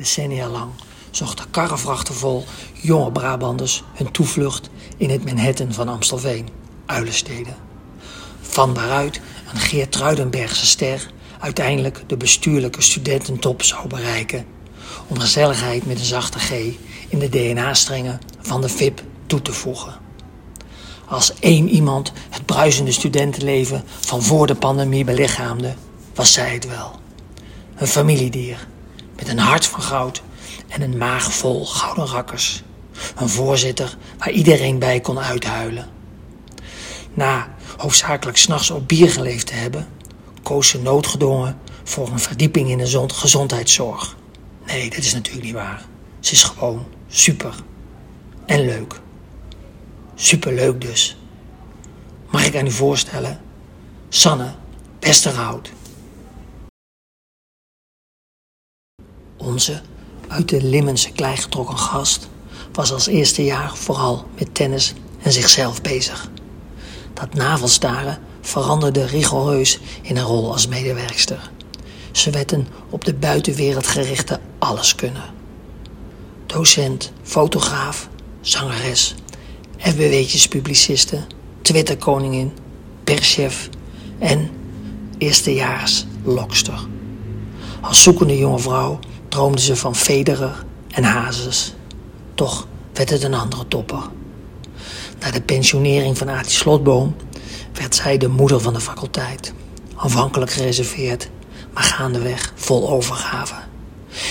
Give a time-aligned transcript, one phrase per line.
[0.00, 0.70] Decennia lang
[1.10, 6.48] zochten karrevrachten vol jonge Brabanders hun toevlucht in het Manhattan van Amstelveen,
[6.86, 7.56] Uilensteden.
[8.40, 9.20] Van daaruit
[9.52, 14.46] een Geertruidenbergse ster uiteindelijk de bestuurlijke studententop zou bereiken.
[15.06, 16.50] Om gezelligheid met een zachte G
[17.08, 19.94] in de DNA-strengen van de VIP toe te voegen.
[21.06, 25.74] Als één iemand het bruisende studentenleven van voor de pandemie belichaamde,
[26.14, 26.98] was zij het wel.
[27.76, 28.68] Een familiedier
[29.20, 30.22] met een hart van goud
[30.68, 32.62] en een maag vol gouden rakkers.
[33.16, 35.88] Een voorzitter waar iedereen bij kon uithuilen.
[37.14, 39.88] Na hoofdzakelijk s'nachts op bier geleefd te hebben,
[40.42, 44.16] koos ze noodgedwongen voor een verdieping in de gezondheidszorg.
[44.66, 45.84] Nee, dat is natuurlijk niet waar.
[46.20, 47.54] Ze is gewoon super.
[48.46, 49.00] En leuk.
[50.14, 51.16] Superleuk dus.
[52.30, 53.40] Mag ik aan u voorstellen?
[54.08, 54.54] Sanne
[55.00, 55.70] Westerhout.
[59.42, 59.80] Onze
[60.28, 62.28] uit de Limmense klei getrokken gast
[62.72, 66.30] was als eerste jaar vooral met tennis en zichzelf bezig.
[67.14, 71.50] Dat navelstaren veranderde rigoureus in een rol als medewerkster.
[72.12, 75.32] Ze werd een op de buitenwereld gerichte alleskunner.
[76.46, 78.08] Docent, fotograaf,
[78.40, 79.14] zangeres,
[79.76, 81.24] FBW'tjes-publiciste,
[81.62, 82.52] Twitterkoningin,
[83.04, 83.68] perschef
[84.18, 84.50] en
[85.18, 86.86] eerstejaars lokster.
[87.80, 88.98] Als zoekende jonge vrouw
[89.30, 91.74] droomde ze van Federer en Hazes.
[92.34, 94.02] Toch werd het een andere topper.
[95.20, 97.16] Na de pensionering van Aartie Slotboom
[97.72, 99.52] werd zij de moeder van de faculteit.
[99.96, 101.30] Aanvankelijk gereserveerd,
[101.72, 103.54] maar gaandeweg vol overgave.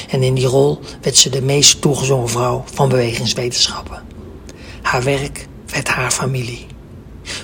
[0.09, 4.03] En in die rol werd ze de meest toegezongen vrouw van bewegingswetenschappen.
[4.81, 6.65] Haar werk werd haar familie.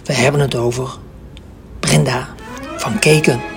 [0.04, 0.98] We hebben het over
[1.80, 2.36] Brenda
[2.78, 3.55] van Keken.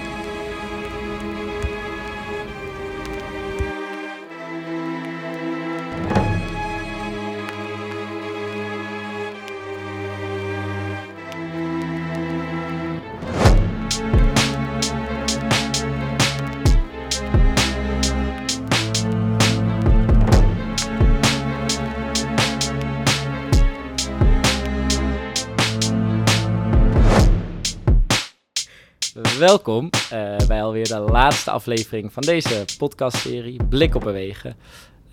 [29.38, 34.56] Welkom uh, bij alweer de laatste aflevering van deze podcastserie Blik op Bewegen.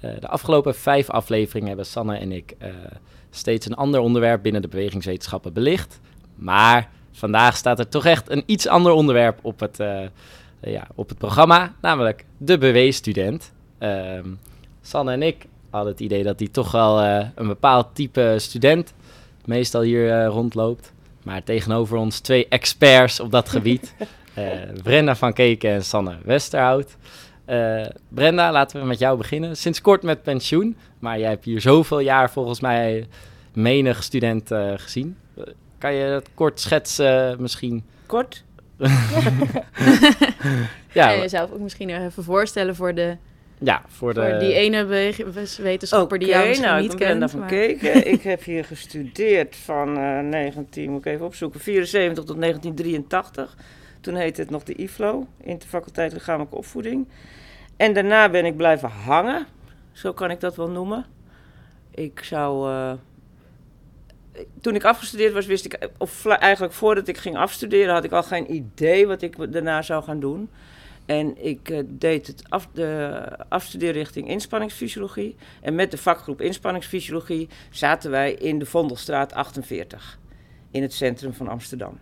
[0.02, 2.68] Uh, de afgelopen vijf afleveringen hebben Sanne en ik uh,
[3.30, 6.00] steeds een ander onderwerp binnen de bewegingswetenschappen belicht.
[6.36, 9.78] Maar vandaag staat er toch echt een iets ander onderwerp op het,
[10.62, 13.54] ja, op het programma, namelijk de beweesstudent.
[13.78, 14.30] Ehm,
[14.82, 17.04] Sanne en ik hadden het idee dat die toch wel
[17.36, 18.94] een bepaald type student
[19.46, 20.94] meestal hier rondloopt.
[21.26, 23.94] Maar tegenover ons twee experts op dat gebied.
[24.38, 24.48] Uh,
[24.84, 26.96] Brenda van Keken en Sanne Westerhout.
[27.50, 29.58] Uh, Brenda, laten we met jou beginnen.
[29.58, 33.08] Sinds kort met pensioen, maar jij hebt hier zoveel jaar volgens mij
[33.54, 35.18] menig student uh, gezien.
[35.78, 37.84] kan je dat kort schetsen misschien?
[38.06, 38.44] Kort?
[40.94, 43.18] ja, je jezelf ook misschien even voorstellen voor de
[43.60, 44.30] ja, voor, de...
[44.30, 44.86] voor die ene
[45.62, 47.20] wetenschapper die jou misschien nou, niet ik kent.
[47.20, 48.08] ben van Keken.
[48.14, 53.56] ik heb hier gestudeerd van uh, 19, moet ik even opzoeken, 74 tot 1983.
[54.02, 57.08] Toen heette het nog de IFLO, Interfaculteit Lichamelijke Opvoeding.
[57.78, 59.48] En daarna ben ik blijven hangen,
[59.92, 61.06] zo kan ik dat wel noemen.
[61.92, 62.70] Ik zou...
[62.70, 62.94] Uh,
[64.62, 68.24] toen ik afgestudeerd was, wist ik, of eigenlijk voordat ik ging afstuderen, had ik al
[68.24, 70.50] geen idee wat ik daarna zou gaan doen.
[71.06, 75.36] En ik uh, deed het af, de afstudeerrichting inspanningsfysiologie.
[75.62, 80.20] En met de vakgroep inspanningsfysiologie zaten wij in de Vondelstraat 48.
[80.72, 82.00] In het centrum van Amsterdam.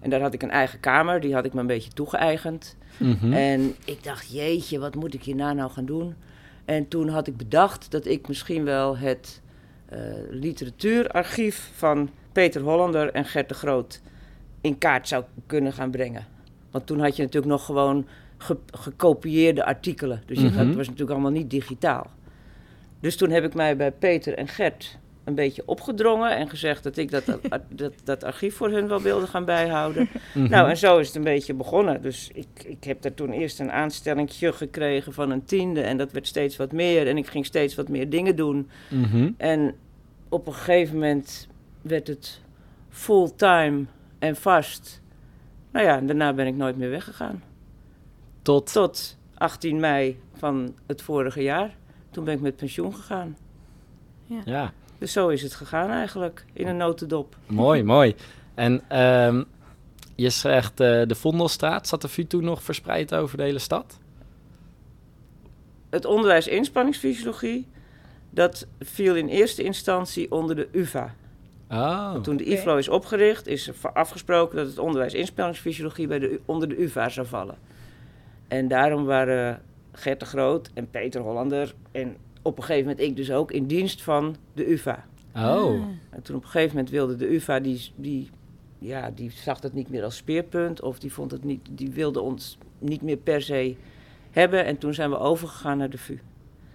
[0.00, 2.76] En daar had ik een eigen kamer, die had ik me een beetje toegeëigend.
[2.96, 6.14] Mm En ik dacht, jeetje, wat moet ik hierna nou gaan doen?
[6.64, 9.42] En toen had ik bedacht dat ik misschien wel het
[9.92, 9.98] uh,
[10.30, 14.00] literatuurarchief van Peter Hollander en Gert de Groot
[14.60, 16.26] in kaart zou kunnen gaan brengen.
[16.70, 18.06] Want toen had je natuurlijk nog gewoon
[18.70, 20.22] gekopieerde artikelen.
[20.26, 20.58] Dus mm -hmm.
[20.58, 22.10] het was natuurlijk allemaal niet digitaal.
[23.00, 26.96] Dus toen heb ik mij bij Peter en Gert een beetje opgedrongen en gezegd dat
[26.96, 27.24] ik dat,
[27.68, 30.02] dat, dat archief voor hun wel wilde gaan bijhouden.
[30.12, 30.50] Mm -hmm.
[30.50, 32.02] Nou, en zo is het een beetje begonnen.
[32.02, 36.12] Dus ik, ik heb daar toen eerst een aanstellingje gekregen van een tiende en dat
[36.12, 38.68] werd steeds wat meer en ik ging steeds wat meer dingen doen.
[38.88, 39.34] Mm -hmm.
[39.36, 39.74] En
[40.28, 41.48] op een gegeven moment
[41.82, 42.40] werd het
[42.88, 43.84] fulltime
[44.18, 45.02] en vast.
[45.72, 47.42] Nou ja, en daarna ben ik nooit meer weggegaan.
[48.42, 48.72] Tot?
[48.72, 51.76] Tot 18 mei van het vorige jaar.
[52.10, 53.36] Toen ben ik met pensioen gegaan.
[54.26, 54.40] Ja.
[54.44, 54.72] ja.
[54.98, 57.36] Dus zo is het gegaan eigenlijk, in een notendop.
[57.46, 58.14] Mooi, mooi.
[58.54, 59.44] En um,
[60.14, 64.00] je zegt uh, de Vondelstraat, zat de VU toen nog verspreid over de hele stad?
[65.92, 67.68] het onderwijs inspanningsfysiologie,
[68.30, 71.14] dat viel in eerste instantie onder de UvA.
[71.70, 72.14] Oh.
[72.14, 76.68] Toen de IFLO is opgericht, is er afgesproken dat het onderwijs inspanningsfysiologie bij de, onder
[76.68, 77.56] de UvA zou vallen.
[78.52, 79.62] En daarom waren
[79.92, 83.66] Gert de Groot en Peter Hollander en op een gegeven moment ik dus ook in
[83.66, 85.04] dienst van de UvA.
[85.36, 85.82] Oh.
[86.10, 88.30] En toen op een gegeven moment wilde de UvA, die, die,
[88.78, 92.20] ja, die zag dat niet meer als speerpunt of die, vond het niet, die wilde
[92.20, 93.76] ons niet meer per se
[94.30, 94.64] hebben.
[94.64, 96.18] En toen zijn we overgegaan naar de VU.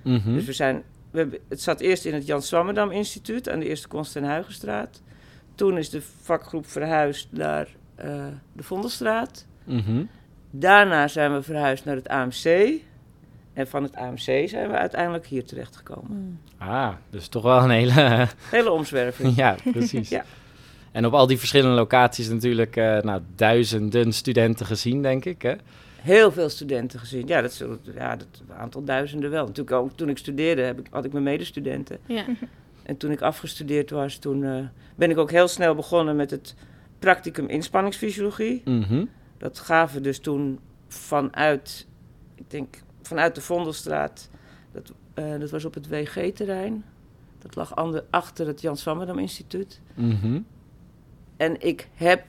[0.01, 0.33] Mhm.
[0.33, 3.68] Dus we zijn, we hebben, het zat eerst in het Jan Swammerdam Instituut aan de
[3.68, 5.01] Eerste Konst en Huigenstraat.
[5.56, 7.68] Toen is de vakgroep verhuisd naar
[8.06, 9.45] uh, de Vondelstraat.
[9.63, 10.03] Mhm.
[10.51, 12.71] Daarna zijn we verhuisd naar het AMC.
[13.53, 16.39] En van het AMC zijn we uiteindelijk hier terechtgekomen.
[16.57, 18.27] Ah, dus toch wel een hele...
[18.51, 19.35] Hele omzwerving.
[19.35, 20.09] ja, precies.
[20.17, 20.23] Ja.
[20.91, 25.53] En op al die verschillende locaties natuurlijk eh, nou, duizenden studenten gezien, denk ik, hè?
[26.01, 27.27] Heel veel studenten gezien.
[27.27, 27.63] Ja, dat is
[27.95, 28.27] ja, dat
[28.57, 29.45] aantal duizenden wel.
[29.45, 31.97] Natuurlijk ook toen ik studeerde heb ik, had ik mijn medestudenten.
[32.05, 32.25] Ja.
[32.83, 34.65] En toen ik afgestudeerd was, toen eh,
[34.95, 36.55] ben ik ook heel snel begonnen met het
[37.00, 38.61] practicum inspanningsfysiologie.
[38.65, 39.05] Mhm.
[39.38, 41.88] Dat gaven dus toen vanuit,
[42.36, 44.30] ik denk vanuit de Vondelstraat.
[44.72, 46.84] Dat, eh, dat was op het WG-terrein.
[47.39, 49.81] Dat lag ander, achter het Jan Swammerdam Instituut.
[49.94, 50.39] Mhm.
[51.38, 52.25] En ik heb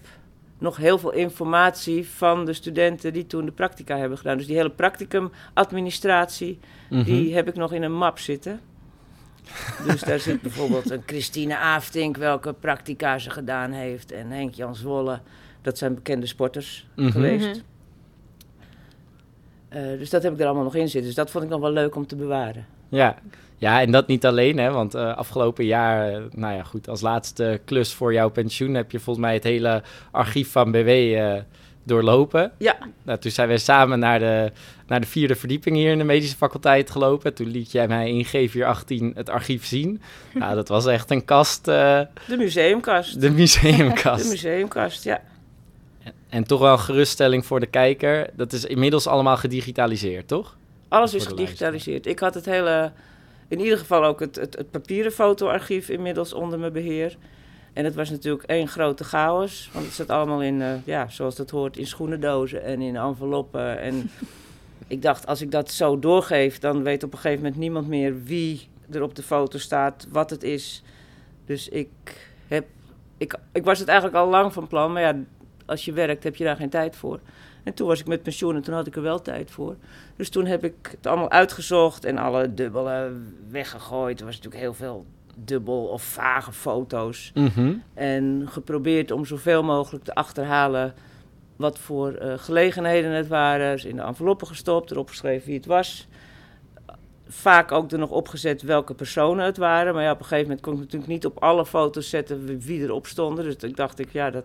[0.58, 4.36] nog heel veel informatie van de studenten die toen de practica hebben gedaan.
[4.36, 6.58] Dus die hele practicum-administratie,
[6.90, 7.04] Mhm.
[7.04, 8.60] die heb ik nog in een map zitten.
[9.86, 14.12] Dus daar zit bijvoorbeeld een Christine Aftink, welke practica ze gedaan heeft.
[14.12, 15.20] En Henk Jan Zwolle,
[15.62, 17.10] dat zijn bekende sporters Mhm.
[17.10, 17.46] geweest.
[17.46, 17.56] Mhm.
[19.68, 21.02] Eh, dus dat heb ik er allemaal nog in zitten.
[21.04, 22.66] Dus dat vond ik nog wel leuk om te bewaren.
[22.88, 23.16] Ja.
[23.56, 24.70] ja, en dat niet alleen, hè?
[24.70, 28.90] Want eh, afgelopen jaar, eh, nou ja, goed, als laatste klus voor jouw pensioen heb
[28.90, 31.34] je volgens mij het hele archief van BW eh,
[31.84, 32.52] doorlopen.
[32.58, 34.52] Ja, Nou, toen zijn we samen naar de,
[34.86, 37.34] naar de vierde verdieping hier in de medische faculteit gelopen.
[37.34, 40.00] Toen liet jij mij in G418 het archief zien.
[40.34, 43.12] Nou, dat was echt een kast, eh, de museumkast.
[43.14, 44.28] de De museumkast.
[44.30, 45.20] museumkast, ja.
[46.28, 48.30] En toch wel geruststelling voor de kijker.
[48.32, 50.56] Dat is inmiddels allemaal gedigitaliseerd, toch?
[50.88, 52.06] Alles is gedigitaliseerd.
[52.06, 52.92] Ik had het hele,
[53.48, 57.16] in ieder geval ook het, het, het papieren fotoarchief inmiddels onder mijn beheer.
[57.72, 59.70] En het was natuurlijk één grote chaos.
[59.72, 63.78] Want het zat allemaal in, eh, ja, zoals dat hoort, in schoenendozen en in enveloppen.
[63.78, 64.10] En
[64.86, 68.22] ik dacht, als ik dat zo doorgeef, dan weet op een gegeven moment niemand meer
[68.22, 70.82] wie er op de foto staat, wat het is.
[71.46, 71.88] Dus ik
[72.48, 72.66] heb,
[73.16, 75.16] ik, ik was het eigenlijk al lang van plan, maar ja,
[75.68, 77.20] als je werkt heb je daar geen tijd voor.
[77.62, 79.76] En toen was ik met pensioen en toen had ik er wel tijd voor.
[80.16, 83.12] Dus toen heb ik het allemaal uitgezocht en alle dubbele
[83.50, 84.20] weggegooid.
[84.20, 85.06] Er was natuurlijk heel veel
[85.44, 87.30] dubbel of vage foto's.
[87.34, 87.74] Mhm.
[87.94, 90.94] En geprobeerd om zoveel mogelijk te achterhalen
[91.56, 93.72] wat voor eh, gelegenheden het waren.
[93.72, 96.07] Dus in de enveloppen gestopt, erop geschreven wie het was.
[97.28, 99.94] Vaak ook er nog opgezet welke personen het waren.
[99.94, 102.82] Maar ja, op een gegeven moment kon ik natuurlijk niet op alle foto's zetten wie-
[102.82, 103.44] erop stonden.
[103.44, 104.44] Dus ik dacht ik, ja, dat,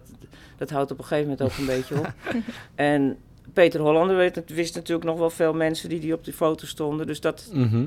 [0.58, 2.14] dat houdt op een gegeven moment ook een beetje op.
[2.76, 3.18] En
[3.54, 7.08] Peter Hollander weet, wist natuurlijk nog wel veel mensen die, die op die foto stonden.
[7.08, 7.86] Dus dat Mhm.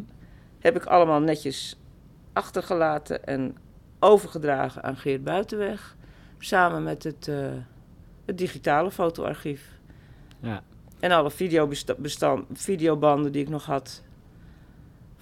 [0.59, 1.77] heb ik allemaal netjes
[2.33, 3.57] achtergelaten en
[4.01, 5.97] overgedragen aan Geert Buitenweg.
[6.39, 7.37] Samen met het, eh,
[8.25, 9.69] het digitale fotoarchief.
[10.41, 10.63] Ja.
[11.01, 14.03] En alle videobestand, videobanden die ik nog had.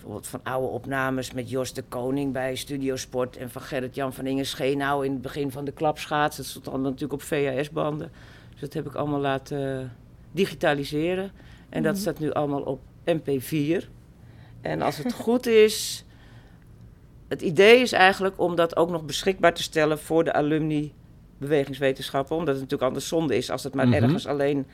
[0.05, 3.37] Bijvoorbeeld van oude opnames met Jos de Koning bij Studiosport.
[3.37, 6.37] En van Gerrit-Jan van Ingen Scheenau in het begin van de klapschaats.
[6.37, 8.11] Dat stond allemaal natuurlijk op VHS-banden.
[8.51, 9.93] Dus dat heb ik allemaal laten
[10.33, 11.31] digitaliseren.
[11.69, 12.01] En dat Mhm.
[12.03, 13.89] staat nu allemaal op MP4.
[14.61, 16.05] En als het goed is.
[17.29, 20.93] Het idee is eigenlijk om dat ook nog beschikbaar te stellen voor de alumni
[21.39, 22.37] bewegingswetenschappen.
[22.37, 24.03] Omdat het natuurlijk anders zonde is als het maar Mhm.
[24.03, 24.67] ergens alleen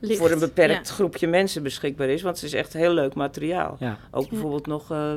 [0.00, 0.18] Licht.
[0.18, 0.94] voor een beperkt Ja.
[0.94, 2.22] groepje mensen beschikbaar is.
[2.22, 3.76] Want het is echt heel leuk materiaal.
[3.80, 3.98] Ja.
[4.10, 5.12] Ook bijvoorbeeld nog eh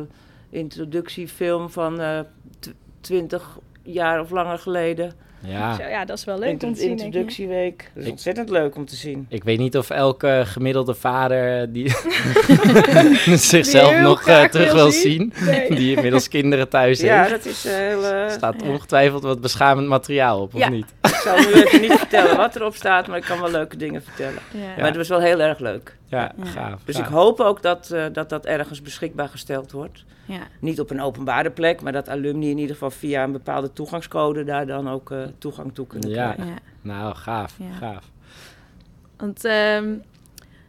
[0.50, 2.20] introductiefilm van eh,
[2.60, 2.70] tw-
[3.02, 5.14] 20 jaar of langer geleden.
[5.46, 5.76] ja.
[5.76, 7.92] Zo, ja, dat is wel leuk om te zien, introductieweek.
[7.96, 9.26] Dat is ontzettend leuk om te zien.
[9.30, 11.90] Ik weet niet of elke gemiddelde vader die
[13.38, 15.34] zichzelf nog eh, terug wil wil zien.
[15.46, 15.76] Nee.
[15.76, 17.30] Die inmiddels kinderen thuis Ja, heeft.
[17.30, 18.30] dat is heel...
[18.30, 20.70] staat ongetwijfeld wat beschamend materiaal op, of Ja.
[20.70, 20.86] niet?
[21.24, 24.04] Ik zal nu even niet vertellen wat erop staat, maar ik kan wel leuke dingen
[24.04, 24.40] vertellen.
[24.52, 24.74] Ja.
[24.78, 25.98] Maar het was wel heel erg leuk.
[26.08, 26.82] Ja, gaaf.
[26.86, 27.06] Dus gaaf.
[27.08, 30.04] ik hoop ook dat, eh, dat dat ergens beschikbaar gesteld wordt.
[30.26, 30.40] Ja.
[30.60, 34.44] Niet op een openbare plek, maar dat alumni in ieder geval via een bepaalde toegangscode
[34.44, 36.32] daar dan ook eh, toegang toe kunnen Ja.
[36.34, 36.54] krijgen.
[36.54, 36.60] Ja.
[36.82, 37.76] Nou, gaaf, Ja.
[37.78, 38.06] gaaf.
[39.18, 39.94] Want ehm,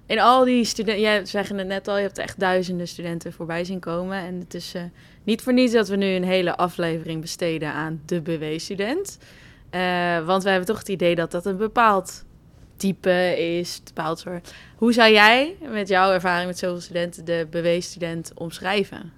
[0.06, 3.64] in al die studenten, jij zeggen het net al, je hebt echt duizenden studenten voorbij
[3.64, 4.18] zien komen.
[4.18, 4.82] En het is eh,
[5.24, 9.18] niet voor niets dat we nu een hele aflevering besteden aan de BW-student.
[9.74, 12.24] Eh, want we hebben toch het idee dat dat een bepaald
[12.76, 14.54] type is, bepaald soort.
[14.76, 19.12] Hoe zou jij met jouw ervaring met zoveel studenten de BW-student omschrijven?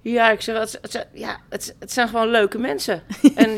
[0.00, 3.02] Ja, ik zeg, het, het, ja, het, het zijn gewoon leuke mensen.
[3.34, 3.56] en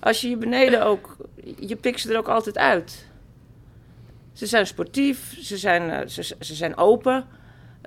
[0.00, 1.16] als je hier beneden ook,
[1.58, 3.06] je pikt ze er ook altijd uit.
[4.32, 7.26] Ze zijn sportief, ze zijn, eh, ze, ze zijn open,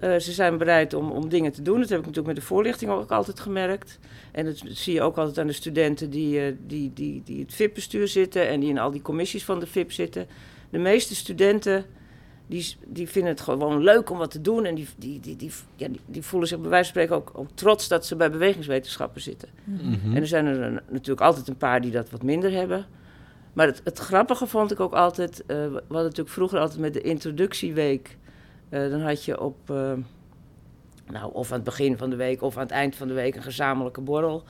[0.03, 1.79] uh, ze zijn bereid om, om dingen te doen.
[1.79, 3.99] Dat heb ik natuurlijk met de voorlichting ook altijd gemerkt.
[4.31, 7.53] En dat zie je ook altijd aan de studenten die, uh, die, die, die het
[7.53, 10.27] VIP-bestuur zitten en die in al die commissies van de VIP zitten.
[10.69, 11.85] De meeste studenten
[12.47, 14.65] die, die vinden het gewoon leuk om wat te doen.
[14.65, 17.31] En die, die, die, die, ja, die, die voelen zich bij wijze van spreken ook,
[17.33, 19.49] ook trots dat ze bij bewegingswetenschappen zitten.
[19.63, 20.15] Mhm.
[20.15, 22.85] En er zijn er natuurlijk altijd een paar die dat wat minder hebben.
[23.53, 25.41] Maar het, het grappige vond ik ook altijd.
[25.41, 28.17] Uh, we hadden natuurlijk vroeger altijd met de introductieweek.
[28.69, 29.69] Uh, dan had je op.
[29.71, 29.91] Uh,
[31.11, 33.35] nou, of aan het begin van de week of aan het eind van de week
[33.35, 34.43] een gezamenlijke borrel.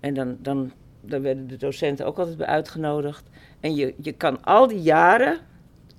[0.00, 3.22] En dan, dan, dan werden de docenten ook altijd bij uitgenodigd.
[3.60, 5.38] En je, je kan al die jaren,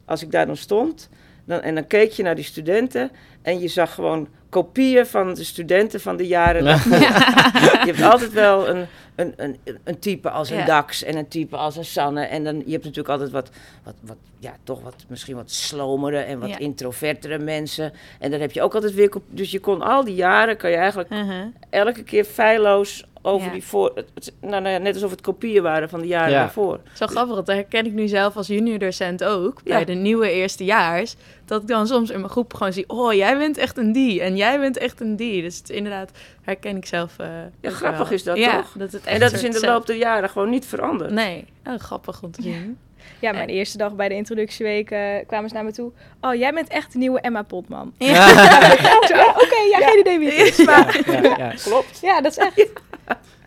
[0.05, 1.09] als ik daar dan stond,
[1.45, 5.43] dan, en dan keek je naar die studenten en je zag gewoon kopieën van de
[5.43, 6.63] studenten van de jaren.
[6.65, 6.75] Ja.
[7.85, 10.65] je hebt altijd wel een, een, een, een type als een ja.
[10.65, 12.25] Dax en een type als een Sanne.
[12.25, 13.49] En dan, je hebt natuurlijk altijd wat,
[13.83, 16.57] wat, wat ja, toch wat, misschien wat slomere en wat ja.
[16.57, 17.93] introvertere mensen.
[18.19, 20.75] En dan heb je ook altijd weer, dus je kon al die jaren, kan je
[20.75, 21.45] eigenlijk uh -huh.
[21.69, 23.53] elke keer feilloos over ja.
[23.53, 23.91] die voor...
[23.95, 26.39] Het, nou, nou, net alsof het kopieën waren van de jaren Ja.
[26.39, 26.79] daarvoor.
[26.93, 29.63] Zo grappig, dat herken ik nu zelf als junior docent ook.
[29.63, 29.85] Bij Ja.
[29.85, 31.15] de nieuwe eerstejaars.
[31.45, 32.83] Dat ik dan soms in mijn groep gewoon zie...
[32.89, 34.21] Oh, jij bent echt een die.
[34.21, 35.41] En jij bent echt een die.
[35.41, 36.11] Dus het, inderdaad
[36.41, 37.27] herken ik zelf eh,
[37.61, 38.11] Ja, grappig wel.
[38.11, 38.71] is dat ja, toch?
[38.77, 41.11] Dat het En dat is in de loop der jaren gewoon niet veranderd.
[41.11, 42.77] Nee, oh, grappig om te zien.
[43.19, 45.91] Ja, mijn eerste dag bij de introductieweek eh, kwamen ze naar me toe.
[46.21, 47.93] Oh, jij bent echt de nieuwe Emma Potman.
[47.97, 48.29] Ja,
[49.43, 50.65] Oké, ja, geen idee wie het is.
[50.65, 51.53] Maar Ja, ja.
[51.63, 51.99] Klopt.
[52.01, 52.67] ja, dat is echt...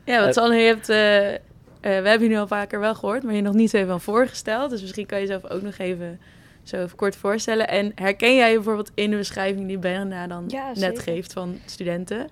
[0.04, 0.88] Ja, wat Eh, Sanne, je hebt...
[0.88, 1.40] eh, eh,
[1.80, 4.70] we hebben je nu al vaker wel gehoord, maar je nog niet even voorgesteld.
[4.70, 6.20] Dus misschien kan je jezelf ook nog even
[6.62, 7.68] zo even kort voorstellen.
[7.68, 12.28] En herken jij bijvoorbeeld in de beschrijving die Berna dan Ja, net geeft van studenten?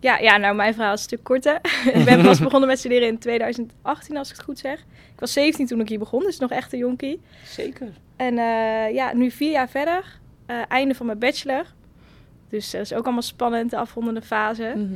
[0.00, 1.58] Ja, ja, nou, mijn verhaal is een stuk korter.
[1.94, 4.78] ik ben pas begonnen met studeren in 2018, als ik het goed zeg.
[5.14, 7.20] Ik was 17 toen ik hier begon, dus nog echt een jonkie.
[7.44, 7.88] Zeker.
[8.16, 10.04] En eh, ja, nu vier jaar verder.
[10.46, 11.64] eh, einde van mijn bachelor.
[12.48, 14.72] Dus dat is ook allemaal spannend, de afrondende fase.
[14.76, 14.94] Mhm.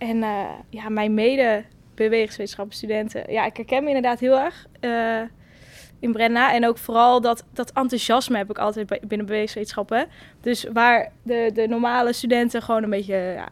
[0.00, 1.64] En eh, ja, mijn mede
[1.94, 3.32] bewegingswetenschappen studenten.
[3.32, 5.20] Ja, ik herken me inderdaad heel erg eh,
[6.00, 6.54] in Brenna.
[6.54, 10.06] En ook vooral dat, dat enthousiasme heb ik altijd bij- binnen bewegingswetenschappen.
[10.40, 13.48] Dus waar de, de normale studenten gewoon een beetje ja,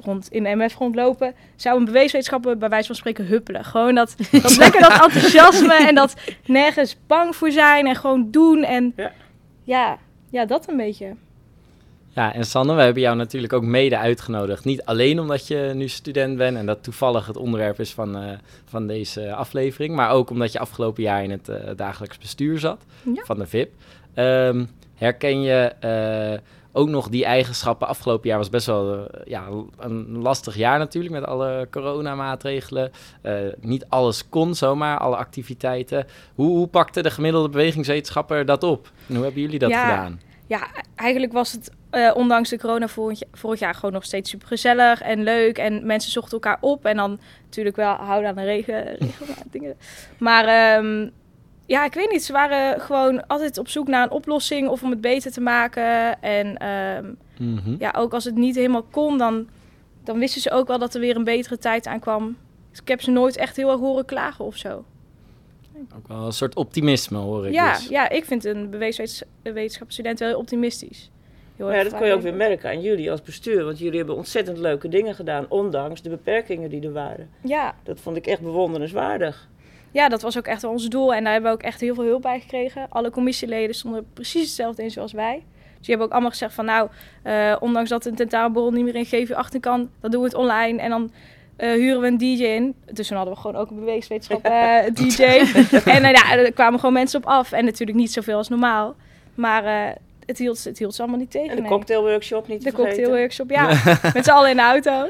[0.00, 3.64] rond in de MF rondlopen, zou een bewegingswetenschappen bij wijze van spreken huppelen.
[3.64, 6.14] Gewoon dat, dat lekker dat enthousiasme en dat
[6.46, 8.64] nergens bang voor zijn en gewoon doen.
[8.64, 9.12] En Ja.
[9.64, 9.98] ja,
[10.30, 11.14] ja dat een beetje.
[12.10, 14.64] Ja, en Sanne, we hebben jou natuurlijk ook mede uitgenodigd.
[14.64, 18.30] Niet alleen omdat je nu student bent en dat toevallig het onderwerp is van, eh,
[18.64, 22.84] van deze aflevering, maar ook omdat je afgelopen jaar in het eh, dagelijks bestuur zat
[23.14, 23.22] Ja.
[23.24, 23.70] van de VIP.
[24.14, 26.38] Ehm, herken je eh,
[26.72, 27.88] ook nog die eigenschappen?
[27.88, 29.44] Afgelopen jaar was best wel ja,
[29.78, 32.90] een lastig jaar natuurlijk met alle coronamaatregelen.
[33.60, 36.06] Niet alles kon zomaar, alle activiteiten.
[36.34, 38.90] Hoe, hoe pakte de gemiddelde bewegingswetenschapper dat op?
[39.06, 40.20] En hoe hebben jullie dat Ja, gedaan?
[40.46, 44.48] Ja, eigenlijk was het eh, ondanks de corona vorig, vorig jaar gewoon nog steeds super
[44.48, 45.58] gezellig en leuk.
[45.58, 46.84] En mensen zochten elkaar op.
[46.84, 48.98] En dan natuurlijk wel houden aan de regen,
[49.50, 49.76] dingen.
[50.18, 51.08] Maar ehm,
[51.66, 52.24] ja, ik weet niet.
[52.24, 56.22] Ze waren gewoon altijd op zoek naar een oplossing of om het beter te maken.
[56.22, 57.04] En ehm,
[57.38, 57.74] Mhm.
[57.78, 59.48] ja, ook als het niet helemaal kon, dan,
[60.04, 62.36] dan wisten ze ook wel dat er weer een betere tijd aankwam.
[62.70, 64.84] Dus ik heb ze nooit echt heel erg horen klagen of zo.
[65.96, 67.88] Ook wel een soort optimisme hoor ik Ja, dus.
[67.88, 71.10] ja, ik vind een bewegingswetenschapsstudent wel heel optimistisch.
[71.58, 73.64] Heel ja, dat kon je ook weer merken aan jullie als bestuur.
[73.64, 77.30] Want jullie hebben ontzettend leuke dingen gedaan, ondanks de beperkingen die er waren.
[77.42, 79.48] Ja, Dat vond ik echt bewonderenswaardig.
[79.90, 81.14] ja, dat was ook echt ons doel.
[81.14, 82.86] En daar hebben we ook echt heel veel hulp bij gekregen.
[82.88, 85.34] Alle commissieleden stonden precies hetzelfde in zoals wij.
[85.34, 86.88] Dus die hebben ook allemaal gezegd van nou,
[87.22, 90.80] eh, ondanks dat een tentamenborrel niet meer in GV18 kan, dan doen we het online.
[90.80, 91.10] En dan
[91.56, 92.74] eh, huren we een DJ in.
[92.92, 95.22] Dus toen hadden we gewoon ook een bewegingswetenschap eh, DJ.
[95.96, 97.52] en ja, er kwamen gewoon mensen op af.
[97.52, 98.96] En natuurlijk niet zoveel als normaal.
[99.34, 99.96] Maar
[100.28, 101.50] het, hield, het hield ze allemaal niet tegen.
[101.50, 101.70] En de nee.
[101.70, 103.66] cocktailworkshop niet De cocktailworkshop, ja.
[104.14, 105.06] Met z'n allen in de auto.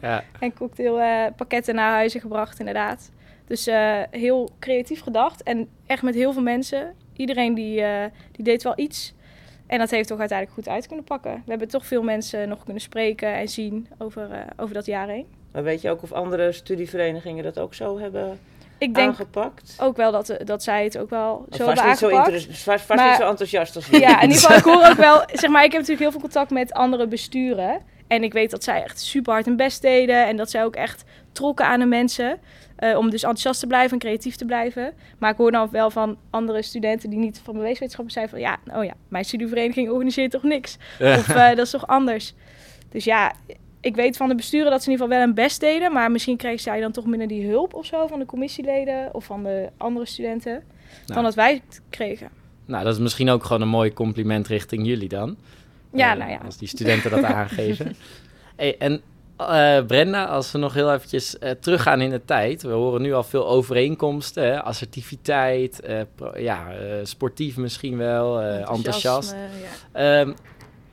[0.00, 0.24] Ja.
[0.40, 3.10] En cocktailpakketten naar huizen gebracht, inderdaad.
[3.46, 5.42] Dus eh, heel creatief gedacht.
[5.42, 6.94] En echt met heel veel mensen.
[7.16, 9.14] Iedereen die, eh, die deed wel iets.
[9.66, 11.32] En dat heeft toch uiteindelijk goed uit kunnen pakken.
[11.32, 15.08] We hebben toch veel mensen nog kunnen spreken en zien over, eh, over dat jaar
[15.08, 15.26] heen.
[15.52, 18.38] Maar weet je ook of andere studieverenigingen dat ook zo hebben
[18.78, 19.76] Ik denk aangepakt?
[19.80, 22.28] ook wel dat, eh, dat zij het ook wel zo vast hebben niet zo, aangepakt.
[22.34, 24.00] interess- vast, vast Maar- niet zo enthousiast als jullie.
[24.00, 26.20] Ja, in ieder geval, ik hoor ook wel, zeg maar, ik heb natuurlijk heel veel
[26.20, 27.80] contact met andere besturen.
[28.06, 30.76] En ik weet dat zij echt super hard hun best deden en dat zij ook
[30.76, 32.38] echt trokken aan de mensen.
[32.76, 34.92] Eh, om dus enthousiast te blijven en creatief te blijven.
[35.18, 38.56] Maar ik hoor dan wel van andere studenten die niet van beweeswetenschappen zijn van ja,
[38.74, 40.76] oh ja, mijn studievereniging organiseert toch niks.
[41.00, 42.34] Of eh, dat is toch anders.
[42.90, 43.32] Dus ja,
[43.80, 45.92] ik weet van de besturen dat ze in ieder geval wel hun best deden.
[45.92, 49.24] Maar misschien kregen zij dan toch minder die hulp of zo van de commissieleden of
[49.24, 50.52] van de andere studenten.
[50.52, 50.62] Dan
[51.06, 51.22] Nou.
[51.22, 52.28] dat wij het kregen.
[52.64, 55.36] Nou, dat is misschien ook gewoon een mooi compliment richting jullie dan.
[55.92, 56.40] Ja, Eh, nou ja.
[56.44, 57.96] Als die studenten dat aangeven.
[58.56, 59.00] hey, en
[59.36, 62.62] eh, Brenda, als we nog heel eventjes eh, teruggaan in de tijd.
[62.62, 64.44] We horen nu al veel overeenkomsten.
[64.44, 64.62] Hè?
[64.62, 65.80] Assertiviteit,
[66.14, 66.66] pro- ja,
[67.02, 69.34] sportief misschien wel, enthousiast.
[69.92, 70.20] ja.
[70.20, 70.32] Ehm,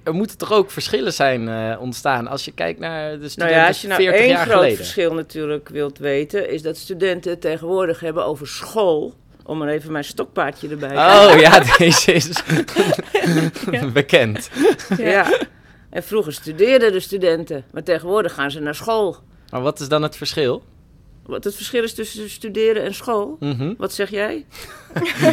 [0.06, 3.58] er moeten toch ook verschillen zijn eh, ontstaan als je kijkt naar de Nou studenten
[3.58, 4.78] ja, als je nou 40 één jaar groot geleden.
[4.78, 9.14] verschil natuurlijk wilt weten, is dat studenten het tegenwoordig hebben over school.
[9.44, 12.30] Om maar even mijn stokpaardje erbij te Oh ja, deze is
[13.94, 14.50] bekend.
[14.98, 15.40] Ja.
[15.90, 19.18] En vroeger studeerden de studenten, maar tegenwoordig gaan ze naar school.
[19.50, 20.64] Maar wat is dan het verschil?
[21.26, 23.38] Wat het verschil is tussen studeren en school?
[23.40, 23.74] Mhm.
[23.78, 24.46] Wat zeg jij?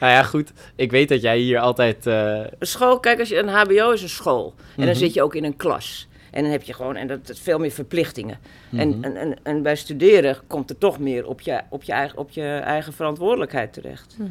[0.00, 0.52] Nou ja, goed.
[0.76, 2.06] Ik weet dat jij hier altijd...
[2.06, 4.54] eh, Een school, kijk, als je een HBO is een school.
[4.56, 4.86] En Mhm.
[4.86, 6.08] dan zit je ook in een klas.
[6.30, 8.38] En dan heb je gewoon, en dat, dat veel meer verplichtingen.
[8.76, 9.04] en, Mhm.
[9.04, 12.30] en, en, en bij studeren komt er toch meer op je, op je, eigen, op
[12.30, 14.16] je eigen verantwoordelijkheid terecht.
[14.18, 14.28] Mhm.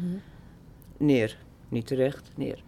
[0.96, 1.36] Neer.
[1.68, 2.58] Niet terecht, neer.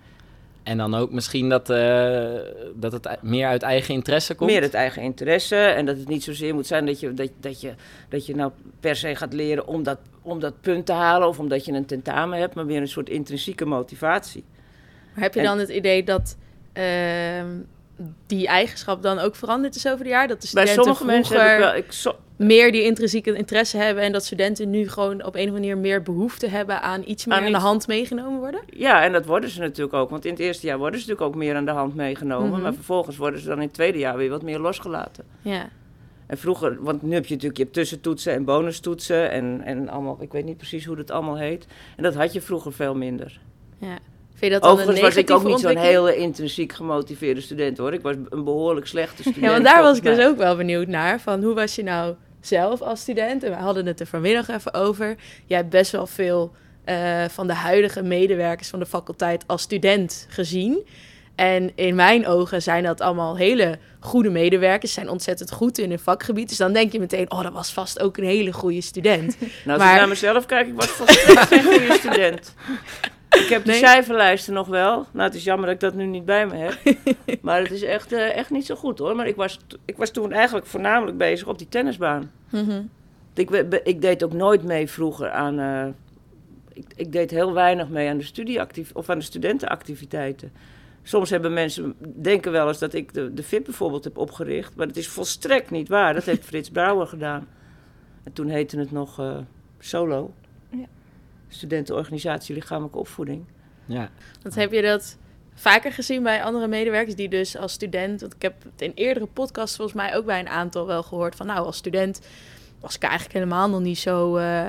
[0.67, 2.35] En dan ook misschien dat, eh,
[2.75, 4.51] dat het meer uit eigen interesse komt?
[4.51, 5.57] Meer het eigen interesse.
[5.57, 7.75] En dat het niet zozeer moet zijn dat je, dat, dat je,
[8.09, 11.29] dat je nou per se gaat leren om dat, om dat punt te halen.
[11.29, 14.45] Of omdat je een tentamen hebt, maar meer een soort intrinsieke motivatie.
[15.15, 16.37] Maar heb je En- dan het idee dat
[16.73, 17.49] ehm,
[18.27, 20.29] die eigenschap dan ook veranderd is over de jaar?
[20.29, 21.75] Dat de Bij studenten sommige mensen heb ik wel...
[21.75, 24.05] Ik, so- meer die intrinsieke interesse hebben...
[24.05, 26.83] en dat studenten nu gewoon op een of andere manier meer behoefte hebben...
[26.83, 28.61] aan iets meer Aan aan de hand meegenomen worden?
[28.67, 30.11] Ja, en dat worden ze natuurlijk ook.
[30.11, 32.51] Want in het eerste jaar worden ze natuurlijk ook meer aan de hand meegenomen.
[32.51, 32.61] Mhm.
[32.61, 35.25] Maar vervolgens worden ze dan in het tweede jaar weer wat meer losgelaten.
[35.41, 35.69] Ja.
[36.27, 40.17] En vroeger, want nu heb je natuurlijk je hebt tussentoetsen en bonustoetsen en, en allemaal,
[40.21, 41.67] ik weet niet precies hoe dat allemaal heet.
[41.97, 43.41] En dat had je vroeger veel minder.
[43.79, 43.99] ja.
[44.39, 47.79] Vind je dat dan Overigens een was ik ook niet zo'n hele intrinsiek gemotiveerde student
[47.79, 47.93] hoor.
[47.93, 49.45] Ik was een behoorlijk slechte student.
[49.45, 51.21] Ja, want daar was ik dus ook wel benieuwd naar.
[51.21, 53.43] Van hoe was je nou zelf als student?
[53.43, 55.17] En we hadden het er vanmiddag even over.
[55.47, 56.53] Jij hebt best wel veel
[56.85, 60.87] eh, van de huidige medewerkers van de faculteit als student gezien.
[61.35, 64.93] En in mijn ogen zijn dat allemaal hele goede medewerkers.
[64.93, 66.49] Zijn ontzettend goed in hun vakgebied.
[66.49, 69.37] Dus dan denk je meteen, oh, dat was vast ook een hele goede student.
[69.41, 72.55] Nou, als Maar- ik naar mezelf kijk, ik was volstrekt geen goede student.
[73.43, 73.79] Ik heb de Nee?
[73.79, 75.07] cijferlijsten nog wel.
[75.13, 76.79] Nou, het is jammer dat ik dat nu niet bij me heb.
[77.43, 79.17] Maar het is echt, eh, echt niet zo goed hoor.
[79.17, 82.31] Maar ik was, ik was toen eigenlijk voornamelijk bezig op die tennisbaan.
[82.51, 82.83] Mhm.
[83.35, 83.51] Ik,
[83.85, 85.59] ik deed ook nooit mee vroeger aan.
[85.59, 85.87] eh,
[86.73, 90.53] ik, ik deed heel weinig mee aan de studieactief of aan de studentenactiviteiten.
[91.03, 94.87] Soms hebben mensen denken wel eens dat ik de, de VIP bijvoorbeeld heb opgericht, maar
[94.87, 96.15] dat is volstrekt niet waar.
[96.15, 97.47] Dat heeft Frits Brouwer gedaan.
[98.25, 99.37] En toen heette het nog eh,
[99.79, 100.33] Solo.
[101.49, 103.45] Studentenorganisatie Lichamelijke Opvoeding.
[103.87, 104.11] Ja.
[104.43, 105.17] Want heb je dat
[105.55, 108.21] vaker gezien bij andere medewerkers die dus als student...
[108.21, 111.35] Want ik heb het in eerdere podcasts volgens mij ook bij een aantal wel gehoord
[111.35, 111.47] van...
[111.47, 112.21] Nou, als student
[112.81, 114.69] was ik eigenlijk helemaal nog niet zo eh,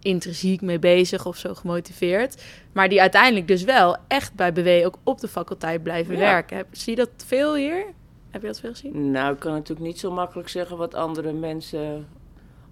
[0.00, 2.42] intrinsiek mee bezig of zo gemotiveerd.
[2.72, 6.20] Maar die uiteindelijk dus wel echt bij BW ook op de faculteit blijven Ja.
[6.20, 6.56] werken.
[6.56, 7.84] Heb, zie je dat veel hier?
[8.30, 9.10] Heb je dat veel gezien?
[9.10, 12.06] Nou, ik kan natuurlijk niet zo makkelijk zeggen wat andere mensen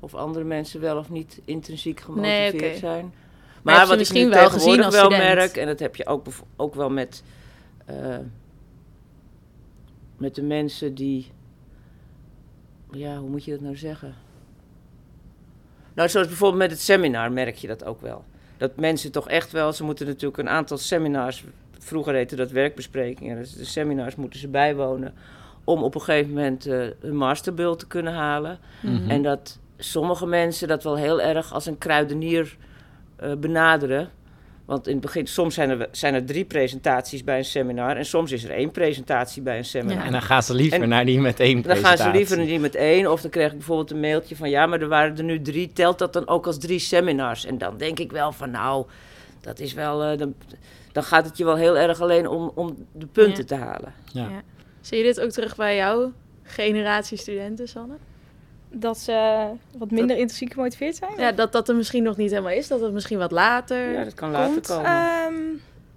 [0.00, 3.14] of andere mensen wel of niet intrinsiek gemotiveerd Nee, zijn.
[3.62, 5.34] Maar wat misschien ik nu wel gezien als wel student?
[5.34, 7.22] merk, en dat heb je ook, ook wel met,
[7.86, 8.16] eh,
[10.16, 11.30] met de mensen die,
[12.90, 14.14] ja, hoe moet je dat nou zeggen?
[15.94, 18.24] Nou, zoals bijvoorbeeld met het seminar merk je dat ook wel.
[18.56, 21.44] Dat mensen toch echt wel, ze moeten natuurlijk een aantal seminars,
[21.78, 25.14] vroeger heette dat werkbesprekingen, dus de seminars moeten ze bijwonen
[25.64, 28.58] om op een gegeven moment eh een masterbul te kunnen halen.
[28.82, 29.10] Mhm.
[29.10, 32.56] En dat sommige mensen dat wel heel erg als een kruidenier
[33.20, 34.10] eh, benaderen.
[34.64, 37.96] Want in het begin, soms zijn er, zijn er drie presentaties bij een seminar.
[37.96, 40.04] En soms is er één presentatie bij een seminar.
[40.04, 42.18] En dan gaan ze liever En- naar die met één Dan gaan ze presentatie.
[42.18, 43.10] liever niet met één.
[43.12, 44.50] Of dan krijg ik bijvoorbeeld een mailtje van...
[44.50, 45.72] ja, maar er waren er nu drie.
[45.72, 47.44] Telt dat dan ook als drie seminars?
[47.46, 48.86] En dan denk ik wel van nou,
[49.40, 50.02] dat is wel...
[50.02, 50.34] eh, dan,
[50.92, 53.56] dan gaat het je wel heel erg alleen om, om de punten Ja.
[53.56, 53.92] te halen.
[54.12, 54.28] Ja.
[54.28, 54.42] Ja.
[54.80, 57.94] Zie je dit ook terug bij jouw generatie studenten, Sanne?
[58.72, 59.46] Dat ze
[59.78, 61.12] wat minder intrinsiek gemotiveerd zijn?
[61.16, 62.68] Ja, dat dat er misschien nog niet helemaal is.
[62.68, 64.66] Dat het misschien wat later Ja, dat kan later komt.
[64.66, 64.84] komen.
[64.84, 65.34] Ehm,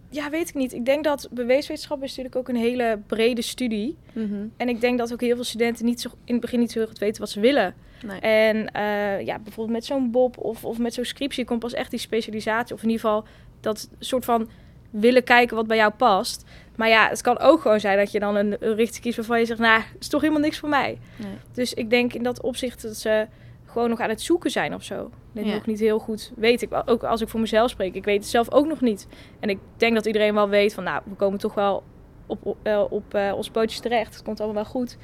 [0.09, 0.73] ja, weet ik niet.
[0.73, 3.97] Ik denk dat beweeswetenschap is natuurlijk ook een hele brede studie.
[4.13, 4.45] Mhm.
[4.57, 6.79] En ik denk dat ook heel veel studenten niet zo, in het begin niet zo
[6.79, 7.73] heel goed weten wat ze willen.
[8.05, 8.19] Nee.
[8.19, 11.89] En eh, ja, bijvoorbeeld met zo'n Bob of, of met zo'n scriptie komt pas echt
[11.89, 12.75] die specialisatie.
[12.75, 13.25] Of in ieder geval
[13.59, 14.49] dat soort van
[14.93, 16.45] willen kijken wat bij jou past.
[16.75, 19.45] Maar ja, het kan ook gewoon zijn dat je dan een, richting kiest waarvan je
[19.45, 19.60] zegt...
[19.60, 20.99] nou, is toch helemaal niks voor mij.
[21.15, 21.32] Nee.
[21.51, 23.27] Dus ik denk in dat opzicht dat ze
[23.65, 25.10] gewoon nog aan het zoeken zijn of zo.
[25.32, 25.53] Dat Ja.
[25.53, 26.62] nog niet heel goed weet.
[26.62, 29.08] Ik, ook als ik voor mezelf spreek, ik weet het zelf ook nog niet.
[29.39, 31.84] En ik denk dat iedereen wel weet van, nou, we komen toch wel
[32.25, 34.13] op, op, eh, op eh, ons pootjes terecht.
[34.13, 34.97] Het komt allemaal wel goed.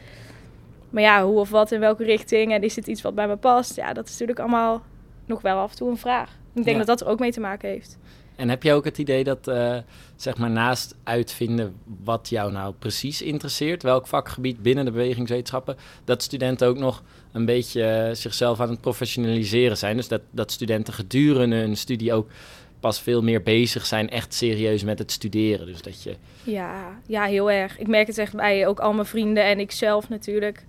[0.90, 3.36] Maar ja, hoe of wat, in welke richting en is dit iets wat bij me
[3.36, 3.76] past?
[3.76, 4.82] Ja, dat is natuurlijk allemaal
[5.26, 6.30] nog wel af en toe een vraag.
[6.54, 6.86] Ik denk Ja.
[6.86, 7.98] dat dat er ook mee te maken heeft.
[8.40, 9.78] En heb je ook het idee dat, eh,
[10.16, 16.24] zeg maar, naast uitvinden wat jou nou precies interesseert, welk vakgebied binnen de bewegingswetenschappen, dat
[16.24, 19.96] studenten ook nog een beetje eh, zichzelf aan het professionaliseren zijn?
[19.96, 22.30] Dus dat, dat studenten gedurende hun studie ook
[22.80, 25.66] pas veel meer bezig zijn, echt serieus met het studeren.
[25.66, 26.16] Dus dat je.
[26.44, 27.78] Ja, ja, heel erg.
[27.78, 30.66] Ik merk het echt bij ook al mijn vrienden en ik zelf natuurlijk.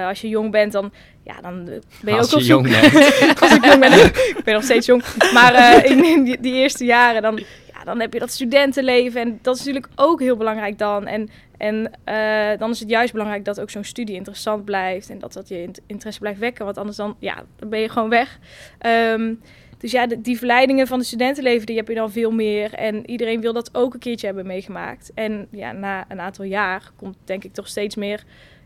[0.00, 0.92] Eh, als je jong bent, dan,
[1.24, 2.66] ja, dan ben je als ook op je zoek.
[2.66, 2.94] jong bent.
[3.42, 3.92] als ik jong ben,
[4.36, 5.02] ik ben nog steeds jong.
[5.32, 7.36] Maar eh, in, die, die eerste jaren, dan,
[7.72, 9.20] ja, dan heb je dat studentenleven.
[9.20, 11.06] En dat is natuurlijk ook heel belangrijk dan.
[11.06, 11.28] En,
[11.58, 15.10] en eh, dan is het juist belangrijk dat ook zo'n studie interessant blijft.
[15.10, 16.64] En dat dat je int- interesse blijft wekken.
[16.64, 18.38] Want anders dan, ja, dan ben je gewoon weg.
[18.78, 19.34] Ehm,
[19.78, 22.74] dus ja, de- die verleidingen van het studentenleven, die heb je dan veel meer.
[22.74, 25.10] En iedereen wil dat ook een keertje hebben meegemaakt.
[25.14, 28.24] En ja, na een aantal jaar komt denk ik toch steeds meer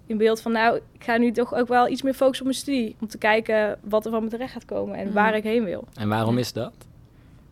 [0.09, 0.53] in beeld van...
[0.53, 2.97] nou, ik ga nu toch ook wel iets meer focussen op mijn studie.
[3.01, 5.15] Om te kijken wat er van me terecht gaat komen en Mhm.
[5.15, 5.85] waar ik heen wil.
[5.95, 6.73] En waarom is dat?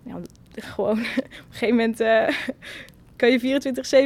[0.55, 1.05] Gewoon op een
[1.51, 2.01] gegeven moment...
[2.01, 2.29] eh,
[3.17, 3.39] kan je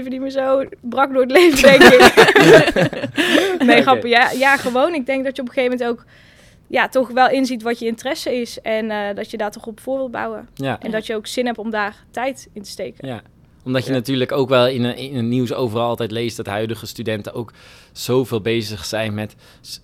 [0.04, 3.64] 24-7 niet meer zo brak door het leven, denk ik.
[3.64, 4.10] nee, grappig.
[4.10, 4.94] Ja, ja, gewoon.
[4.94, 6.04] Ik denk dat je op een gegeven moment ook...
[6.66, 8.60] Ja, toch wel inziet wat je interesse is.
[8.60, 10.48] En eh, dat je daar toch op voor wilt bouwen.
[10.54, 10.78] Ja.
[10.80, 13.08] En dat je ook zin hebt om daar tijd in te steken.
[13.08, 13.20] Ja,
[13.62, 17.34] omdat je natuurlijk ook wel in, in het nieuws overal altijd leest dat huidige studenten
[17.34, 17.52] ook
[17.92, 19.36] zoveel bezig zijn met,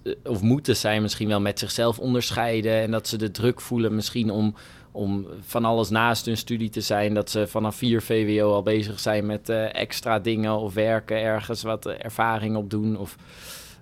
[0.02, 2.72] eh, of moeten zijn misschien wel met zichzelf onderscheiden.
[2.72, 4.54] En dat ze de druk voelen misschien om,
[4.92, 7.14] om van alles naast hun studie te zijn.
[7.14, 11.62] Dat ze vanaf 4 VWO al bezig zijn met eh, extra dingen of werken ergens
[11.62, 12.98] wat ervaring opdoen.
[12.98, 13.16] Of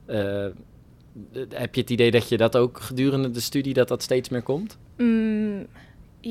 [0.07, 0.47] eh,
[1.49, 4.43] heb je het idee dat je dat ook gedurende de studie dat dat steeds meer
[4.43, 4.79] komt?
[4.97, 5.67] Mm,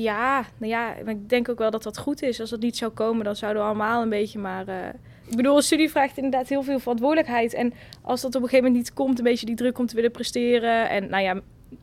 [0.02, 2.40] ja, nou ja, maar ik denk ook wel dat dat goed is.
[2.40, 4.68] Als dat niet zou komen, dan zouden we allemaal een beetje maar...
[4.68, 4.76] eh,
[5.28, 7.54] ik bedoel, een studie vraagt inderdaad heel veel verantwoordelijkheid.
[7.54, 9.94] En als dat op een gegeven moment niet komt, een beetje die druk om te
[9.94, 10.88] willen presteren.
[10.88, 11.40] En nou ja,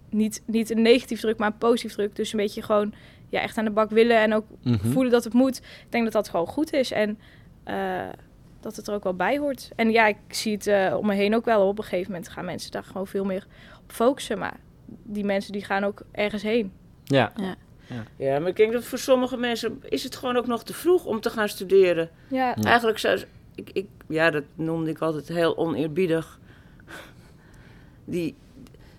[0.09, 2.15] niet, niet een negatief druk, maar een positief druk.
[2.15, 2.93] Dus een beetje gewoon
[3.29, 4.91] ja, echt aan de bak willen en ook Mhm.
[4.91, 5.57] voelen dat het moet.
[5.57, 7.19] Ik denk dat dat gewoon goed is en
[7.63, 8.09] eh,
[8.59, 9.69] dat het er ook wel bij hoort.
[9.75, 11.67] En ja, ik zie het eh, om me heen ook wel.
[11.67, 13.47] Op een gegeven moment gaan mensen daar gewoon veel meer
[13.83, 14.37] op focussen.
[14.39, 14.59] Maar
[15.03, 16.71] die mensen die gaan ook ergens heen.
[17.03, 17.55] Ja, Ja,
[18.17, 21.21] maar ik denk dat voor sommige mensen is het gewoon ook nog te vroeg om
[21.21, 22.09] te gaan studeren.
[22.27, 22.63] Ja, Ja.
[22.63, 23.19] Eigenlijk zou
[23.55, 26.39] ik, ik, ja, dat noemde ik altijd heel oneerbiedig.
[28.05, 28.35] Die,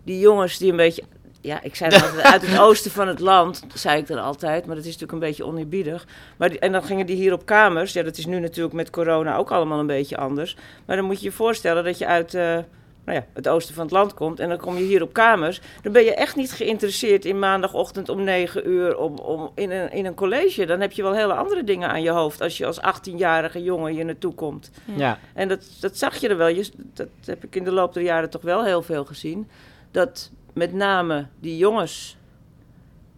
[0.02, 1.02] die jongens die een beetje,
[1.40, 4.66] ja, ik zei dan altijd uit het oosten van het land, zei ik dan altijd,
[4.66, 6.06] maar dat is natuurlijk een beetje oneerbiedig.
[6.36, 8.90] Maar die, en dan gingen die hier op kamers, ja, dat is nu natuurlijk met
[8.90, 10.56] corona ook allemaal een beetje anders.
[10.86, 12.58] Maar dan moet je je voorstellen dat je uit eh,
[13.04, 15.60] nou ja, het oosten van het land komt en dan kom je hier op kamers.
[15.82, 19.92] Dan ben je echt niet geïnteresseerd in maandagochtend om 9 uur om, om in, een,
[19.92, 20.66] in een college.
[20.66, 23.92] Dan heb je wel hele andere dingen aan je hoofd als je als 18-jarige jongen
[23.92, 24.70] hier naartoe komt.
[24.96, 25.18] ja.
[25.34, 26.48] En dat, dat zag je er wel.
[26.48, 29.48] Je, dat heb ik in de loop der jaren toch wel heel veel gezien.
[29.90, 32.16] Dat met name die jongens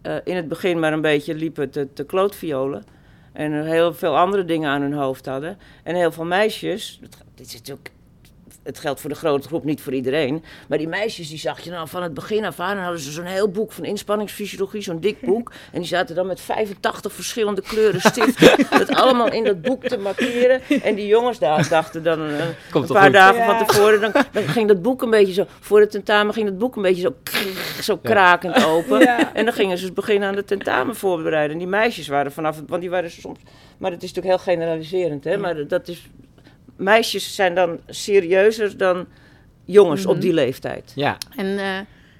[0.03, 2.85] eh, in het begin maar een beetje liepen te, te klootviolen.
[3.33, 5.59] En heel veel andere dingen aan hun hoofd hadden.
[5.83, 7.01] En heel veel meisjes,
[7.35, 7.91] dit is natuurlijk,
[8.63, 10.45] het geldt voor de grote groep, niet voor iedereen.
[10.69, 12.77] Maar die meisjes, die zag je nou van het begin af aan.
[12.77, 15.53] En hadden ze zo'n heel boek van inspanningsfysiologie, zo'n dik boek.
[15.73, 18.67] En die zaten dan met 85 verschillende kleuren stiften.
[18.79, 20.61] dat allemaal in dat boek te markeren.
[20.83, 23.13] En die jongens daar dachten dan een, een paar goed?
[23.13, 23.57] dagen Ja.
[23.59, 24.01] van tevoren.
[24.01, 26.83] Dan, dan ging dat boek een beetje zo, voor het tentamen ging dat boek een
[26.83, 27.15] beetje zo,
[27.83, 29.01] zo krakend open.
[29.01, 29.35] Ja.
[29.35, 31.53] En dan gingen ze dus beginnen aan de tentamen voorbereiden.
[31.53, 33.39] En die meisjes waren vanaf, het- want die waren soms,
[33.79, 35.37] maar dat is natuurlijk heel generaliserend, hè.
[35.37, 36.09] Maar dat is,
[36.77, 39.07] meisjes zijn dan serieuzer dan
[39.65, 40.11] jongens Mhm.
[40.11, 40.93] op die leeftijd.
[40.95, 41.17] ja.
[41.37, 41.67] En eh,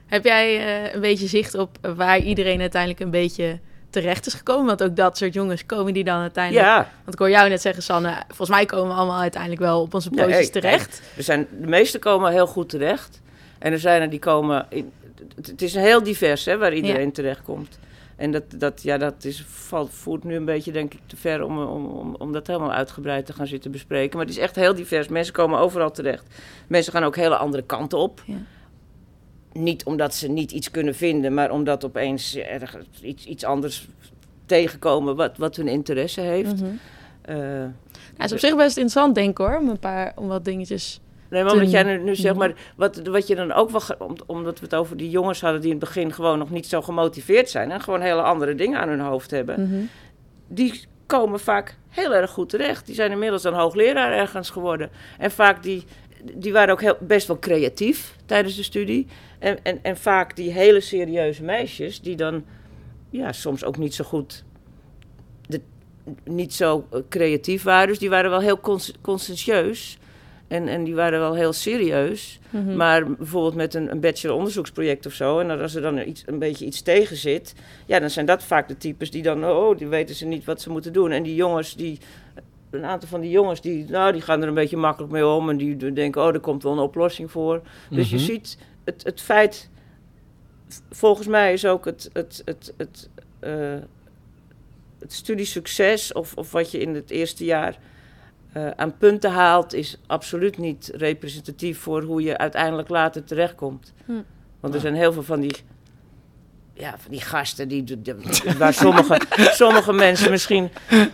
[0.07, 3.59] heb jij eh, een beetje zicht op waar iedereen uiteindelijk een beetje
[3.91, 4.67] terecht is gekomen?
[4.67, 6.67] Want ook dat soort jongens komen die dan uiteindelijk...
[6.67, 9.81] Ja, Want ik hoor jou net zeggen, Sanne, volgens mij komen we allemaal uiteindelijk wel
[9.81, 11.03] op onze pootjes terecht.
[11.17, 13.21] er zijn, de meeste komen heel goed terecht.
[13.59, 14.93] En er zijn er die komen, in,
[15.37, 17.79] het, het is heel divers hè, waar iedereen terecht komt.
[18.17, 21.43] En dat, dat, ja, dat is, valt, voert nu een beetje, denk ik, te ver
[21.43, 24.17] om, om, om, om dat helemaal uitgebreid te gaan zitten bespreken.
[24.17, 25.09] Maar het is echt heel divers.
[25.09, 26.25] Mensen komen overal terecht.
[26.67, 28.23] Mensen gaan ook hele andere kanten op.
[28.27, 28.37] Ja.
[29.53, 33.89] Niet omdat ze niet iets kunnen vinden, maar omdat opeens ergens iets, iets anders
[34.47, 36.59] tegenkomen wat, wat hun interesse heeft.
[37.27, 37.73] Ja,
[38.17, 41.01] het is op zich best interessant, denk ik hoor, om een paar, om wat dingetjes...
[41.29, 43.83] Nee, maar wat jij nu, nu zegt, maar wat, wat je dan ook wel,
[44.27, 46.83] omdat we het over die jongens hadden die in het begin gewoon nog niet zo
[46.83, 49.81] gemotiveerd zijn en gewoon hele andere dingen aan hun hoofd hebben, Mhm.
[50.49, 52.87] die komen vaak heel erg goed terecht.
[52.87, 54.91] Die zijn inmiddels dan hoogleraar ergens geworden.
[55.19, 55.85] En vaak die,
[56.35, 59.07] die waren ook heel, best wel creatief tijdens de studie.
[59.39, 62.45] En, en, en vaak die hele serieuze meisjes, die dan
[63.11, 64.45] ja, soms ook niet zo goed,
[66.25, 67.89] niet zo creatief waren.
[67.89, 69.99] Dus die waren wel heel cons conscientieus.
[70.55, 72.39] En, en die waren wel heel serieus.
[72.51, 72.77] Mhm.
[72.77, 75.39] Maar bijvoorbeeld met een, een bachelor onderzoeksproject of zo.
[75.39, 77.55] En als er dan iets, een beetje iets tegen zit.
[77.87, 79.45] Ja, dan zijn dat vaak de types die dan.
[79.45, 81.11] Oh, die weten ze niet wat ze moeten doen.
[81.11, 81.99] En die jongens die.
[82.71, 85.49] Een aantal van die jongens die, nou, die gaan er een beetje makkelijk mee om.
[85.51, 87.63] En die denken, oh, er komt wel een oplossing voor.
[87.91, 88.25] Dus je Mhm.
[88.25, 89.71] ziet het, het feit.
[90.91, 93.09] Volgens mij is ook het, het, het, het,
[93.41, 93.75] eh,
[94.99, 96.13] het studiesucces.
[96.13, 97.79] Of, of wat je in het eerste jaar
[98.55, 103.93] eh, aan punten haalt, is absoluut niet representatief voor hoe je uiteindelijk later terechtkomt.
[104.05, 104.13] Hm.
[104.61, 105.57] Want er zijn heel veel van die,
[106.73, 107.85] ja, van die gasten die,
[108.59, 110.71] waar sommige, sommige mensen misschien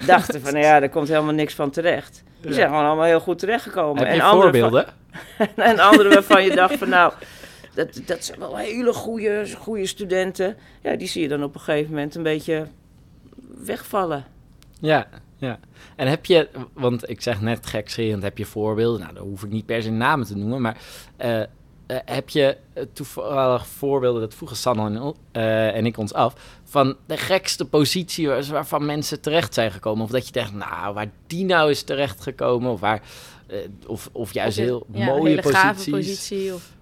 [0.07, 2.23] dachten van, nou ja, daar komt helemaal niks van terecht.
[2.41, 4.07] Die zijn gewoon allemaal heel goed terechtgekomen.
[4.07, 4.95] Heb je anderen van- voorbeelden?
[5.71, 7.13] en anderen waarvan je dacht van, nou,
[7.75, 10.57] dat, dat zijn wel hele goede, goede studenten.
[10.83, 12.67] Ja, die zie je dan op een gegeven moment een beetje
[13.65, 14.25] wegvallen.
[14.81, 15.07] Ja,
[15.41, 15.59] ja.
[15.97, 19.01] En heb je, want ik zeg net gekscherend, heb je voorbeelden?
[19.01, 20.77] Nou, dan hoef ik niet per se namen te noemen, maar
[21.17, 21.47] eh, eh,
[22.05, 26.97] heb je eh, toevallig voorbeelden, dat vroegen Sanne en, eh, en ik ons af, van
[27.07, 30.05] de gekste positie waar- waarvan mensen terecht zijn gekomen?
[30.05, 33.03] Of dat je denkt, nou, waar die nou is terechtgekomen, of waar,
[33.87, 35.63] of, of juist Of je- heel ja, een mooie hele posities.
[35.63, 36.55] gave positie.
[36.55, 36.73] Of,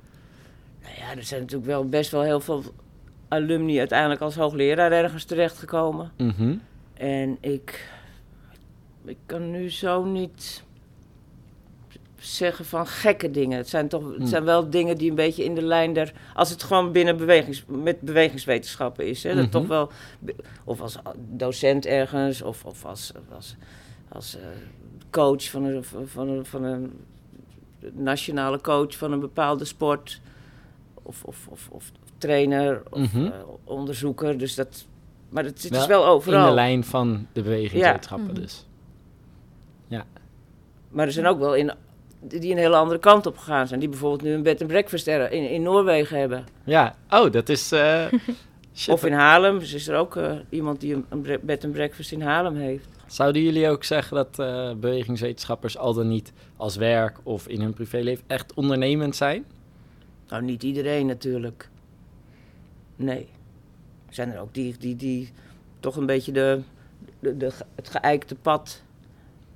[0.82, 2.62] Nou ja, er zijn natuurlijk wel best wel heel veel
[3.28, 6.12] alumni uiteindelijk als hoogleraar ergens terechtgekomen.
[6.16, 6.54] Mhm.
[6.94, 7.90] En ik,
[9.08, 10.62] ik kan nu zo niet
[12.18, 13.56] zeggen van gekke dingen.
[13.58, 14.20] Het zijn toch Hm.
[14.20, 16.12] het zijn wel dingen die een beetje in de lijn der...
[16.34, 19.22] Als het gewoon binnen bewegings, met bewegingswetenschappen is.
[19.22, 19.50] Hè, dat Mhm.
[19.52, 19.90] toch wel,
[20.64, 23.56] of als docent ergens, of, of als, als,
[24.08, 24.42] als eh,
[25.10, 26.92] coach van een, van, een, van een
[27.92, 30.20] nationale coach van een bepaalde sport.
[31.02, 33.24] Of, of, of, of trainer, of Mhm.
[33.26, 33.32] eh,
[33.64, 34.38] onderzoeker.
[34.38, 34.86] Dus dat...
[35.28, 36.40] Maar het, Wel is wel overal.
[36.42, 38.66] In de lijn van de bewegingswetenschappen dus.
[40.88, 41.72] Maar er zijn ook wel in,
[42.20, 43.80] die een hele andere kant op gegaan zijn.
[43.80, 46.44] Die bijvoorbeeld nu een bed and breakfast er in, in Noorwegen hebben.
[46.64, 47.72] Ja, oh, dat is...
[47.72, 48.06] eh.
[48.88, 49.58] Of in Haarlem.
[49.58, 52.88] Dus is er ook eh, iemand die een, bed and breakfast in Haarlem heeft.
[53.06, 57.72] Zouden jullie ook zeggen dat eh, bewegingswetenschappers al dan niet als werk of in hun
[57.72, 59.44] privéleven echt ondernemend zijn?
[60.28, 61.68] Nou, niet iedereen natuurlijk.
[62.96, 63.28] Nee.
[64.08, 65.32] Er zijn er ook die, die, die
[65.80, 66.60] toch een beetje de,
[67.20, 68.82] de, het geëikte pad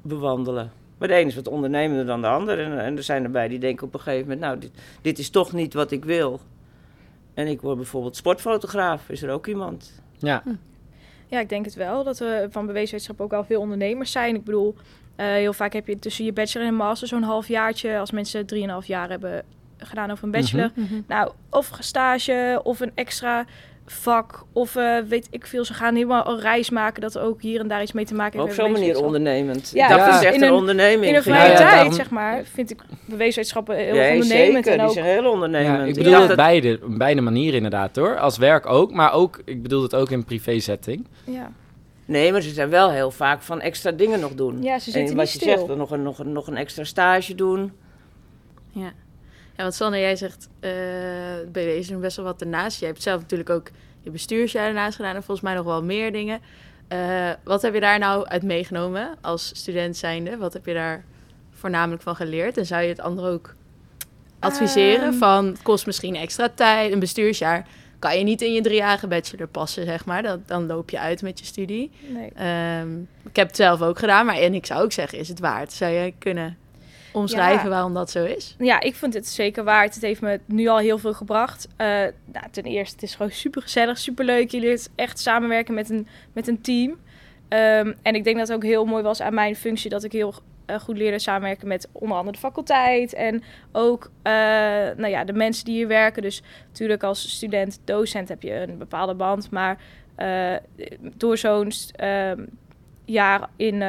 [0.03, 0.73] bewandelen.
[1.03, 2.59] Maar de een is wat ondernemender dan de ander.
[2.59, 4.41] En, en er zijn erbij die denken op een gegeven moment...
[4.41, 6.41] nou, dit, dit is toch niet wat ik wil.
[7.35, 9.09] En ik word bijvoorbeeld sportfotograaf.
[9.09, 10.03] Is er ook iemand?
[10.19, 10.43] Ja,
[11.27, 12.05] Ja, ik denk het wel.
[12.05, 14.35] Dat er van beweeswetenschap ook wel veel ondernemers zijn.
[14.35, 14.75] Ik bedoel,
[15.17, 17.99] eh, heel vaak heb je tussen je bachelor en master zo'n halfjaartje.
[17.99, 19.45] Als mensen 3,5 jaar hebben
[19.77, 20.71] gedaan over een bachelor.
[20.75, 21.01] Mhm.
[21.07, 23.45] Nou, of stage, of een extra
[23.87, 25.64] vak, of eh, weet ik veel.
[25.64, 28.14] Ze gaan helemaal een reis maken dat er ook hier en daar iets mee te
[28.14, 28.59] maken Op heeft.
[28.59, 29.71] met zo'n manier ondernemend.
[29.75, 30.18] Ja, dat ja.
[30.18, 31.05] is echt een, een- onderneming.
[31.11, 31.51] In een vind vrije.
[31.51, 34.29] Ja, tijd, daarom- zeg maar, vind ik beweeswetenschappen heel Ja, ondernemend.
[34.64, 34.71] zeker.
[34.73, 35.79] En Die ook, zijn heel ondernemend.
[35.79, 38.18] ja ik bedoel het dat- beide, beide manieren inderdaad hoor.
[38.18, 41.07] Als werk ook, maar ook, ik bedoel het ook in privézetting.
[41.25, 41.51] ja.
[42.05, 44.62] Nee, maar ze zijn wel heel vaak van extra dingen nog doen.
[44.62, 45.59] ja, ze zitten en niet wat je stil.
[45.66, 47.73] zegt, nog een, nog, een, nog een extra stage doen.
[48.71, 48.92] Ja.
[49.57, 50.71] Ja, want Sanne, jij zegt, eh
[51.53, 52.79] BW is er best wel wat ernaast.
[52.81, 56.12] Jij hebt zelf natuurlijk ook je bestuursjaar ernaast gedaan en volgens mij nog wel meer
[56.12, 56.41] dingen.
[56.88, 60.37] Eh, wat heb je daar nou uit meegenomen als student zijnde?
[60.37, 61.05] Wat heb je daar
[61.51, 62.57] voornamelijk van geleerd?
[62.57, 63.55] En zou je het anderen ook
[64.38, 65.19] adviseren Ehm.
[65.19, 67.67] van, het kost misschien extra tijd, een bestuursjaar
[67.99, 70.23] kan je niet in je driejarige bachelor passen, zeg maar.
[70.23, 71.91] Dan, dan loop je uit met je studie.
[72.09, 72.31] Nee.
[72.35, 75.38] Ehm, ik heb het zelf ook gedaan, maar en ik zou ook zeggen, is het
[75.41, 75.73] waard?
[75.73, 76.57] Zou je kunnen
[77.12, 77.68] omschrijven Ja.
[77.68, 78.55] waarom dat zo is?
[78.59, 79.94] Ja, ik vind het zeker waard.
[79.94, 81.68] Het heeft me nu al heel veel gebracht.
[81.77, 81.87] Eh,
[82.25, 84.51] nou, ten eerste, het is gewoon super gezellig, super leuk.
[84.51, 86.96] Je leert echt samenwerken met een, met een team.
[87.48, 90.12] Ehm, en ik denk dat het ook heel mooi was aan mijn functie dat ik
[90.12, 90.35] heel
[90.66, 93.14] eh, goed leerde samenwerken met onder andere de faculteit.
[93.14, 94.33] En ook eh,
[94.96, 96.22] nou ja, de mensen die hier werken.
[96.22, 99.51] Dus natuurlijk als student, docent heb je een bepaalde band.
[99.51, 99.79] Maar
[101.16, 102.44] door zo'n ehm,
[103.05, 103.83] jaar in,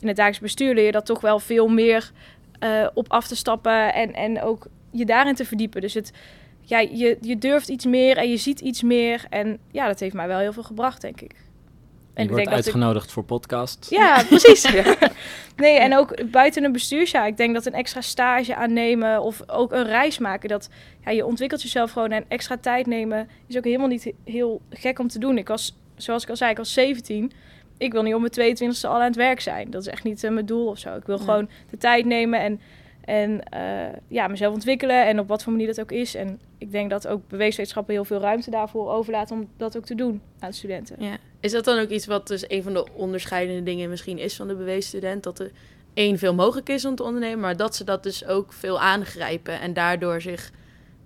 [0.00, 2.10] in het dagelijks bestuur leer je dat toch wel veel meer
[2.58, 5.80] eh, op af te stappen en, en ook je daarin te verdiepen.
[5.80, 6.12] Dus het,
[6.60, 9.24] ja, je, je durft iets meer en je ziet iets meer.
[9.30, 11.30] En ja, dat heeft mij wel heel veel gebracht, denk ik.
[11.30, 13.86] En je ik wordt denk dat ik- uitgenodigd voor podcast.
[13.90, 14.68] Ja, precies.
[15.56, 17.26] Nee, en ook buiten een bestuursjaar.
[17.26, 20.68] Ik denk dat een extra stage aannemen of ook een reis maken, dat
[21.04, 24.60] ja, je ontwikkelt jezelf gewoon en extra tijd nemen is ook helemaal niet he- heel
[24.70, 25.38] gek om te doen.
[25.38, 27.32] Ik was, zoals ik al zei, ik was 17.
[27.78, 29.70] Ik wil niet om mijn 22e al aan het werk zijn.
[29.70, 30.96] Dat is echt niet eh, mijn doel of zo.
[30.96, 32.60] Ik wil gewoon de tijd nemen en
[33.06, 36.14] En eh, ja, mezelf ontwikkelen en op wat voor manier dat ook is.
[36.14, 39.94] En ik denk dat ook beweegswetenschappen heel veel ruimte daarvoor overlaten om dat ook te
[39.94, 40.96] doen aan studenten.
[40.98, 41.16] Ja.
[41.40, 44.48] Is dat dan ook iets wat dus een van de onderscheidende dingen misschien is van
[44.48, 45.22] de beweesstudent?
[45.22, 45.50] Dat er
[45.94, 49.60] één veel mogelijk is om te ondernemen, maar dat ze dat dus ook veel aangrijpen
[49.60, 50.50] en daardoor zich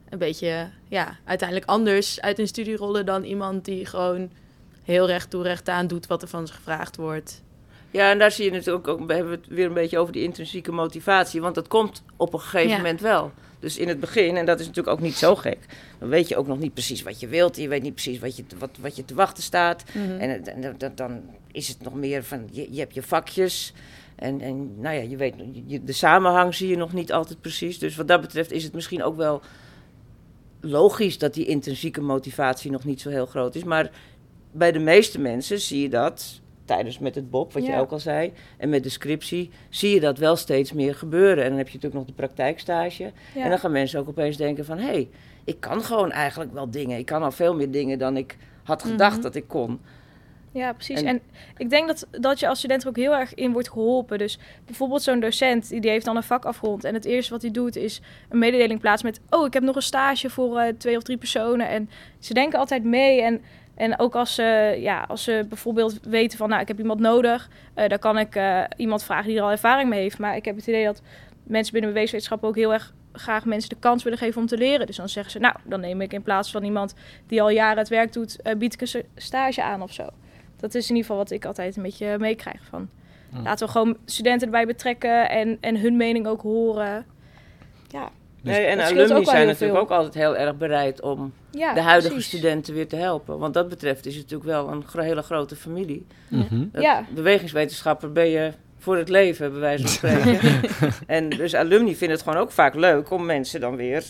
[0.09, 4.31] een beetje ja, uiteindelijk anders uit een studie rollen dan iemand die gewoon
[4.85, 7.43] heel recht toe recht aan doet wat er van ze gevraagd wordt.
[7.90, 10.23] Ja, en daar zie je natuurlijk ook, we hebben het weer een beetje over die
[10.23, 12.77] intrinsieke motivatie, want dat komt op een gegeven Ja.
[12.77, 13.33] moment wel.
[13.59, 15.59] Dus in het begin, en dat is natuurlijk ook niet zo gek,
[15.99, 18.37] dan weet je ook nog niet precies wat je wilt, je weet niet precies wat
[18.37, 19.85] je, te- wat, wat je te wachten staat.
[20.19, 21.21] En, het- en dat- dan
[21.53, 23.73] is het nog meer van, je, je hebt je vakjes.
[24.16, 25.35] En, en nou ja, je weet,
[25.66, 27.79] je- de samenhang zie je nog niet altijd precies.
[27.79, 29.43] Dus wat dat betreft is het misschien ook wel
[30.61, 33.64] logisch dat die intrinsieke motivatie nog niet zo heel groot is.
[33.64, 33.90] Maar
[34.53, 37.99] bij de meeste mensen zie je dat tijdens met het Bob, wat je ook al
[37.99, 41.43] zei, en met de scriptie, zie je dat wel steeds meer gebeuren.
[41.45, 43.13] En dan heb je natuurlijk nog de praktijkstage.
[43.35, 43.43] Ja.
[43.43, 45.09] En dan gaan mensen ook opeens denken van, hé, hey,
[45.45, 46.99] ik kan gewoon eigenlijk wel dingen.
[46.99, 49.23] Ik kan al veel meer dingen dan ik had gedacht Mhm.
[49.23, 49.81] dat ik kon.
[50.53, 51.01] Ja, precies.
[51.03, 51.21] En- En,
[51.57, 54.19] ik denk dat, dat je als student er ook heel erg in wordt geholpen.
[54.19, 56.85] Dus bijvoorbeeld zo'n docent, die die heeft dan een vak afgerond.
[56.85, 59.21] En het eerste wat hij doet is een mededeling plaatsen met...
[59.31, 61.69] oh, ik heb nog een stage voor eh, twee of drie personen.
[61.69, 63.23] En ze denken altijd mee.
[63.23, 63.41] En,
[63.81, 66.49] en ook als ze, ja, als ze bijvoorbeeld weten van...
[66.49, 67.49] nou, ik heb iemand nodig.
[67.75, 70.19] eh, dan kan ik eh, iemand vragen die er al ervaring mee heeft.
[70.19, 71.03] Maar ik heb het idee dat
[71.43, 74.87] mensen binnen beweeswetenschappen ook heel erg graag mensen de kans willen geven om te leren.
[74.87, 76.95] Dus dan zeggen ze, nou, dan neem ik in plaats van iemand
[77.27, 80.07] die al jaren het werk doet, eh, bied ik een sta- stage aan of zo.
[80.57, 82.88] Dat is in ieder geval wat ik altijd een beetje meekrijg van.
[83.33, 83.43] Ja.
[83.43, 87.07] Laten we gewoon studenten erbij betrekken en, en hun mening ook horen.
[87.88, 88.09] Ja,
[88.43, 89.77] Dus nee, en alumni zijn natuurlijk veel.
[89.77, 92.31] ook altijd heel erg bereid om ja de huidige precies.
[92.39, 93.39] studenten weer te helpen.
[93.39, 96.07] Want dat betreft is het natuurlijk wel een gro- hele grote familie.
[96.29, 96.65] Mhm.
[96.73, 97.05] Ja.
[97.15, 100.61] Bewegingswetenschapper ben je voor het leven, bij wijze van spreken.
[101.07, 104.05] en dus alumni vinden het gewoon ook vaak leuk om mensen dan weer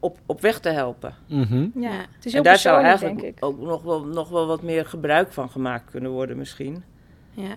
[0.00, 1.14] op, op weg te helpen.
[1.26, 1.56] Mhm.
[1.62, 1.90] Ja, Ja.
[2.16, 5.32] het is heel en daar zou eigenlijk ook nog wel, nog wel wat meer gebruik
[5.32, 6.84] van gemaakt kunnen worden misschien.
[7.30, 7.56] Ja,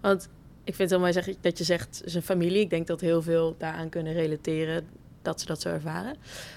[0.00, 0.28] want
[0.64, 2.60] ik vind het heel mooi zeg- dat je zegt zijn familie.
[2.60, 4.86] Ik denk dat heel veel daaraan kunnen relateren
[5.22, 6.16] dat ze dat zo ervaren.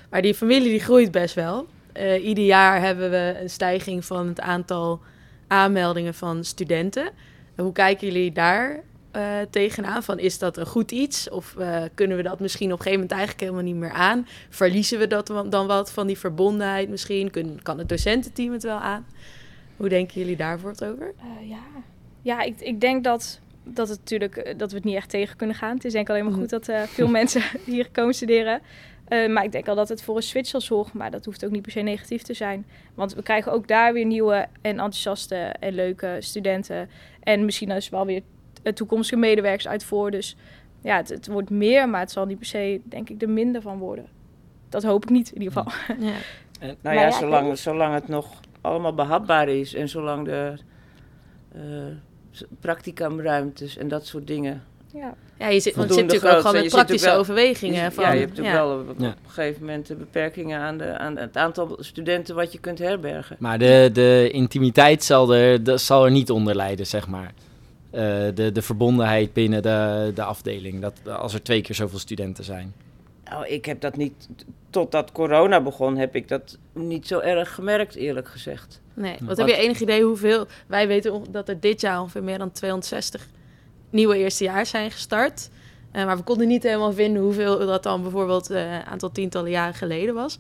[0.10, 1.68] Maar die familie die groeit best wel.
[1.96, 5.00] Eh, ieder jaar hebben we een stijging van het aantal
[5.48, 7.10] aanmeldingen van studenten.
[7.56, 8.80] Hoe kijken jullie daar
[9.12, 10.04] eh, tegenaan?
[10.04, 11.30] Van, is dat een goed iets?
[11.30, 14.28] Of eh, kunnen we dat misschien op een gegeven moment eigenlijk helemaal niet meer aan?
[14.50, 17.32] Verliezen we dat dan wat van die verbondenheid misschien?
[17.32, 19.06] Kun, kan het docententeam het wel aan?
[19.78, 21.14] Hoe denken jullie daar voor het over?
[21.42, 21.64] Ja,
[22.22, 25.56] ja ik, ik denk dat, dat, het natuurlijk, dat we het niet echt tegen kunnen
[25.56, 25.76] gaan.
[25.76, 26.42] Het is denk ik alleen maar Mhm.
[26.42, 28.62] goed dat veel mensen hier komen studeren.
[29.08, 30.98] Eh, maar ik denk al dat het voor een switch zal zorgen.
[30.98, 32.66] Maar dat hoeft ook niet per se negatief te zijn.
[32.94, 36.90] Want we krijgen ook daar weer nieuwe en enthousiaste en leuke studenten.
[37.24, 38.22] En misschien dus wel weer
[38.64, 40.12] eh, toekomstige medewerkers uit voor.
[40.12, 40.36] Dus
[40.82, 43.62] ja, het, het wordt meer, maar het zal niet per se, denk ik, er minder
[43.62, 44.06] van worden.
[44.70, 45.96] Dat hoop ik niet in ieder geval.
[46.08, 46.12] Ja.
[46.60, 50.54] Nou Maar ja, ja, zolang, zolang het nog allemaal behapbaar is en zolang de
[51.56, 51.62] eh,
[52.32, 54.64] s- practicumruimtes en dat soort dingen.
[54.96, 57.84] Ja, Ja, je zit, want je zit natuurlijk ook gewoon met praktische overwegingen.
[57.84, 58.66] Je- van, ja, je hebt natuurlijk ja.
[58.68, 62.60] wel op, een gegeven moment de beperkingen aan, de, aan het aantal studenten wat je
[62.60, 63.36] kunt herbergen.
[63.40, 67.34] Maar de, de intimiteit zal er, dat zal er niet onder lijden, zeg maar.
[67.92, 68.02] Eh,
[68.34, 70.82] de, de verbondenheid binnen de, de afdeling.
[70.82, 72.74] Dat, als er twee keer zoveel studenten zijn.
[73.30, 74.28] Nou, ik heb dat niet,
[74.70, 78.82] totdat corona begon, heb ik dat niet zo erg gemerkt, eerlijk gezegd.
[78.94, 80.46] Nee, wat Wat- heb je enig idee hoeveel...
[80.68, 83.28] Wij weten dat er dit jaar ongeveer meer dan 260
[83.96, 85.50] nieuwe eerstejaars zijn gestart.
[85.92, 89.50] Eh, maar we konden niet helemaal vinden hoeveel dat dan bijvoorbeeld eh, een aantal tientallen
[89.52, 90.38] jaren geleden was.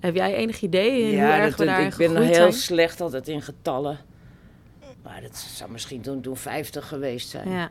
[0.00, 2.52] Heb jij enig idee in hoe erg dat- we daar ik ben heel zijn?
[2.52, 3.98] slecht altijd in getallen.
[5.02, 7.50] Maar dat zou misschien toen, toen 50 geweest zijn.
[7.50, 7.70] Ja,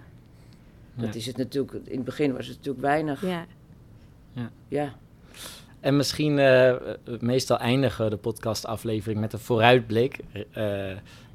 [0.95, 1.19] Dat Ja.
[1.19, 3.21] is het natuurlijk, in het begin was het natuurlijk weinig.
[3.25, 3.45] ja.
[4.67, 4.93] Ja.
[5.79, 6.75] En misschien, eh,
[7.19, 10.19] meestal eindigen we de podcastaflevering met een vooruitblik.
[10.51, 10.91] Eh,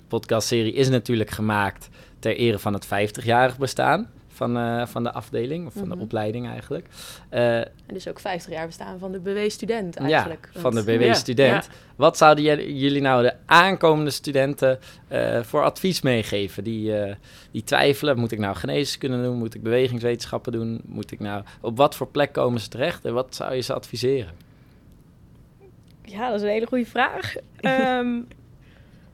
[0.09, 1.89] podcastserie is natuurlijk gemaakt
[2.19, 6.05] ter ere van het 50-jarig bestaan van, eh, van de afdeling, of van de Mhm.
[6.05, 6.87] opleiding eigenlijk.
[7.29, 10.49] Eh, En dus ook 50 jaar bestaan van de BW-student ja, eigenlijk.
[10.55, 11.65] van de BW-student.
[11.65, 12.45] Ja, Wat zouden
[12.77, 16.65] jullie nou de aankomende studenten eh, voor advies meegeven?
[16.65, 17.15] Die, eh,
[17.51, 19.37] die twijfelen, moet ik nou geneeskunde doen?
[19.37, 20.81] Moet ik bewegingswetenschappen doen?
[20.85, 23.05] Moet ik nou, op wat voor plek komen ze terecht?
[23.05, 24.33] En wat zou je ze adviseren?
[26.05, 27.35] Ja, dat is een hele goede vraag.
[27.61, 28.21] Ehm,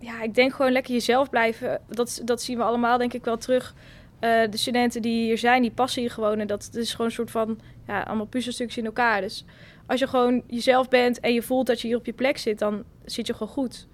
[0.01, 1.81] ja, ik denk gewoon lekker jezelf blijven.
[1.89, 3.75] Dat, dat zien we allemaal denk ik wel terug.
[4.19, 6.39] Eh, de studenten die hier zijn, die passen hier gewoon.
[6.39, 9.21] En dat, dat is gewoon een soort van, ja, allemaal puzzelstukjes in elkaar.
[9.21, 9.45] Dus
[9.87, 12.59] als je gewoon jezelf bent en je voelt dat je hier op je plek zit,
[12.59, 13.89] dan zit je gewoon goed.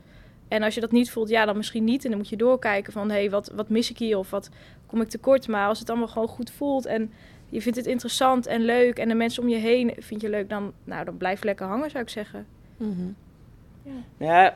[0.48, 2.04] En als je dat niet voelt, ja, dan misschien niet.
[2.04, 4.18] En dan moet je doorkijken van, hé, hey, wat, wat mis ik hier?
[4.18, 4.50] Of wat
[4.86, 5.48] kom ik tekort?
[5.48, 7.12] Maar als het allemaal gewoon goed voelt en
[7.48, 10.48] je vindt het interessant en leuk en de mensen om je heen vind je leuk,
[10.48, 12.46] dan, nou, dan blijf lekker hangen, zou ik zeggen.
[12.76, 13.08] Mhm.
[14.18, 14.54] Ja,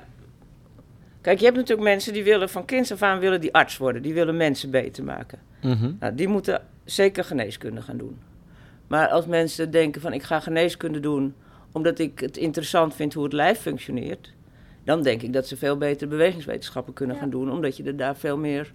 [1.21, 4.03] kijk, je hebt natuurlijk mensen die willen van kinds af aan willen die arts worden.
[4.03, 5.39] Die willen mensen beter maken.
[5.63, 5.93] Mhm.
[6.01, 8.19] Nou, die moeten zeker geneeskunde gaan doen.
[8.87, 11.35] Maar als mensen denken van ik ga geneeskunde doen
[11.73, 14.33] omdat ik het interessant vind hoe het lijf functioneert,
[14.85, 17.23] dan denk ik dat ze veel beter bewegingswetenschappen kunnen Ja.
[17.23, 18.73] gaan doen, omdat je er daar veel meer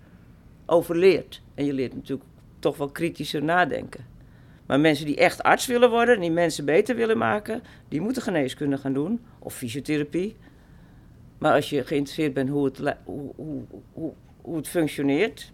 [0.66, 1.42] over leert.
[1.56, 2.30] En je leert natuurlijk
[2.60, 4.06] toch wel kritischer nadenken.
[4.66, 8.22] Maar mensen die echt arts willen worden en die mensen beter willen maken, die moeten
[8.22, 10.36] geneeskunde gaan doen of fysiotherapie.
[11.46, 15.50] Maar als je geïnteresseerd bent hoe het, hoe, hoe, hoe, hoe het functioneert,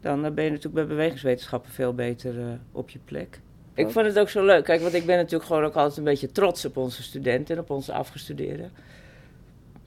[0.00, 3.40] dan eh, ben je natuurlijk bij bewegingswetenschappen veel beter eh, op je plek.
[3.74, 4.64] Ik vond het ook zo leuk.
[4.64, 7.62] Kijk, want ik ben natuurlijk gewoon ook altijd een beetje trots op onze studenten en
[7.62, 8.72] op onze afgestudeerden.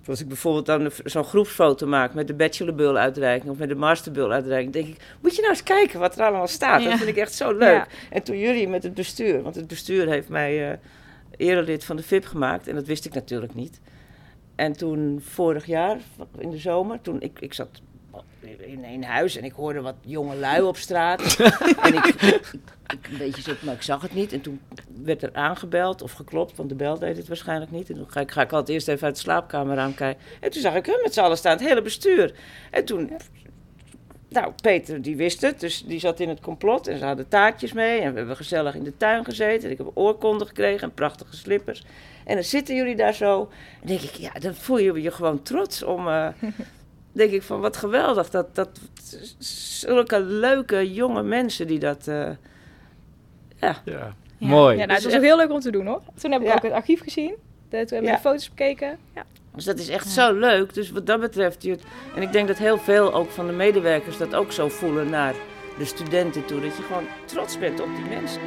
[0.06, 4.88] Als ik bijvoorbeeld dan zo'n groepsfoto maak met de bachelorbul-uitreiking of met de masterbul-uitreiking, denk
[4.88, 6.82] ik, moet je nou eens kijken wat er allemaal staat.
[6.82, 6.90] Ja.
[6.90, 7.60] Dat vind ik echt zo leuk.
[7.60, 7.88] Ja.
[8.10, 10.78] En toen jullie met het bestuur, want het bestuur heeft mij eh
[11.38, 13.80] erelid van de VIP gemaakt en dat wist ik natuurlijk niet.
[14.58, 15.98] En toen vorig jaar,
[16.38, 17.82] in de zomer, toen ik, ik zat
[18.42, 21.22] in een huis en ik hoorde wat jonge lui op straat.
[21.86, 22.52] en ik, ik,
[22.88, 24.34] ik een beetje zo, maar ik zag het niet.
[24.34, 24.60] En toen
[25.04, 27.90] werd er aangebeld of geklopt, want de bel deed het waarschijnlijk niet.
[27.90, 30.24] En toen ga ik, ga ik altijd eerst even uit de slaapkamer kijken.
[30.40, 32.34] En toen zag ik hem met z'n allen staan, het hele bestuur.
[32.72, 33.12] En toen,
[34.30, 36.88] nou, Peter die wist het, dus die zat in het complot.
[36.88, 39.64] En ze hadden taartjes mee en we hebben gezellig in de tuin gezeten.
[39.66, 41.84] En ik heb oorkonden gekregen en prachtige slippers.
[42.26, 43.50] En dan zitten jullie daar zo.
[43.82, 46.08] En denk ik, ja, dan voel je je gewoon trots om...
[46.08, 46.28] eh,
[47.12, 48.30] denk ik van, wat geweldig.
[48.30, 48.80] Dat, dat
[49.38, 52.08] zulke leuke jonge mensen die dat...
[52.08, 52.30] eh,
[53.56, 54.16] ja, Ja.
[54.38, 54.48] Ja.
[54.48, 54.78] Mooi.
[54.78, 56.02] Ja, nou, Dus het was ook heel leuk om te doen hoor.
[56.20, 56.54] Toen heb ik Ja.
[56.56, 57.36] ook het archief gezien.
[57.70, 58.16] Hebben we Ja.
[58.16, 58.98] de foto's bekeken.
[59.16, 59.24] Ja.
[59.56, 60.74] Dus dat is echt zo leuk.
[60.74, 61.78] Dus wat dat betreft, je,
[62.16, 65.34] en ik denk dat heel veel ook van de medewerkers dat ook zo voelen naar
[65.78, 66.62] de studenten toe.
[66.62, 68.42] Dat je gewoon trots bent op die mensen.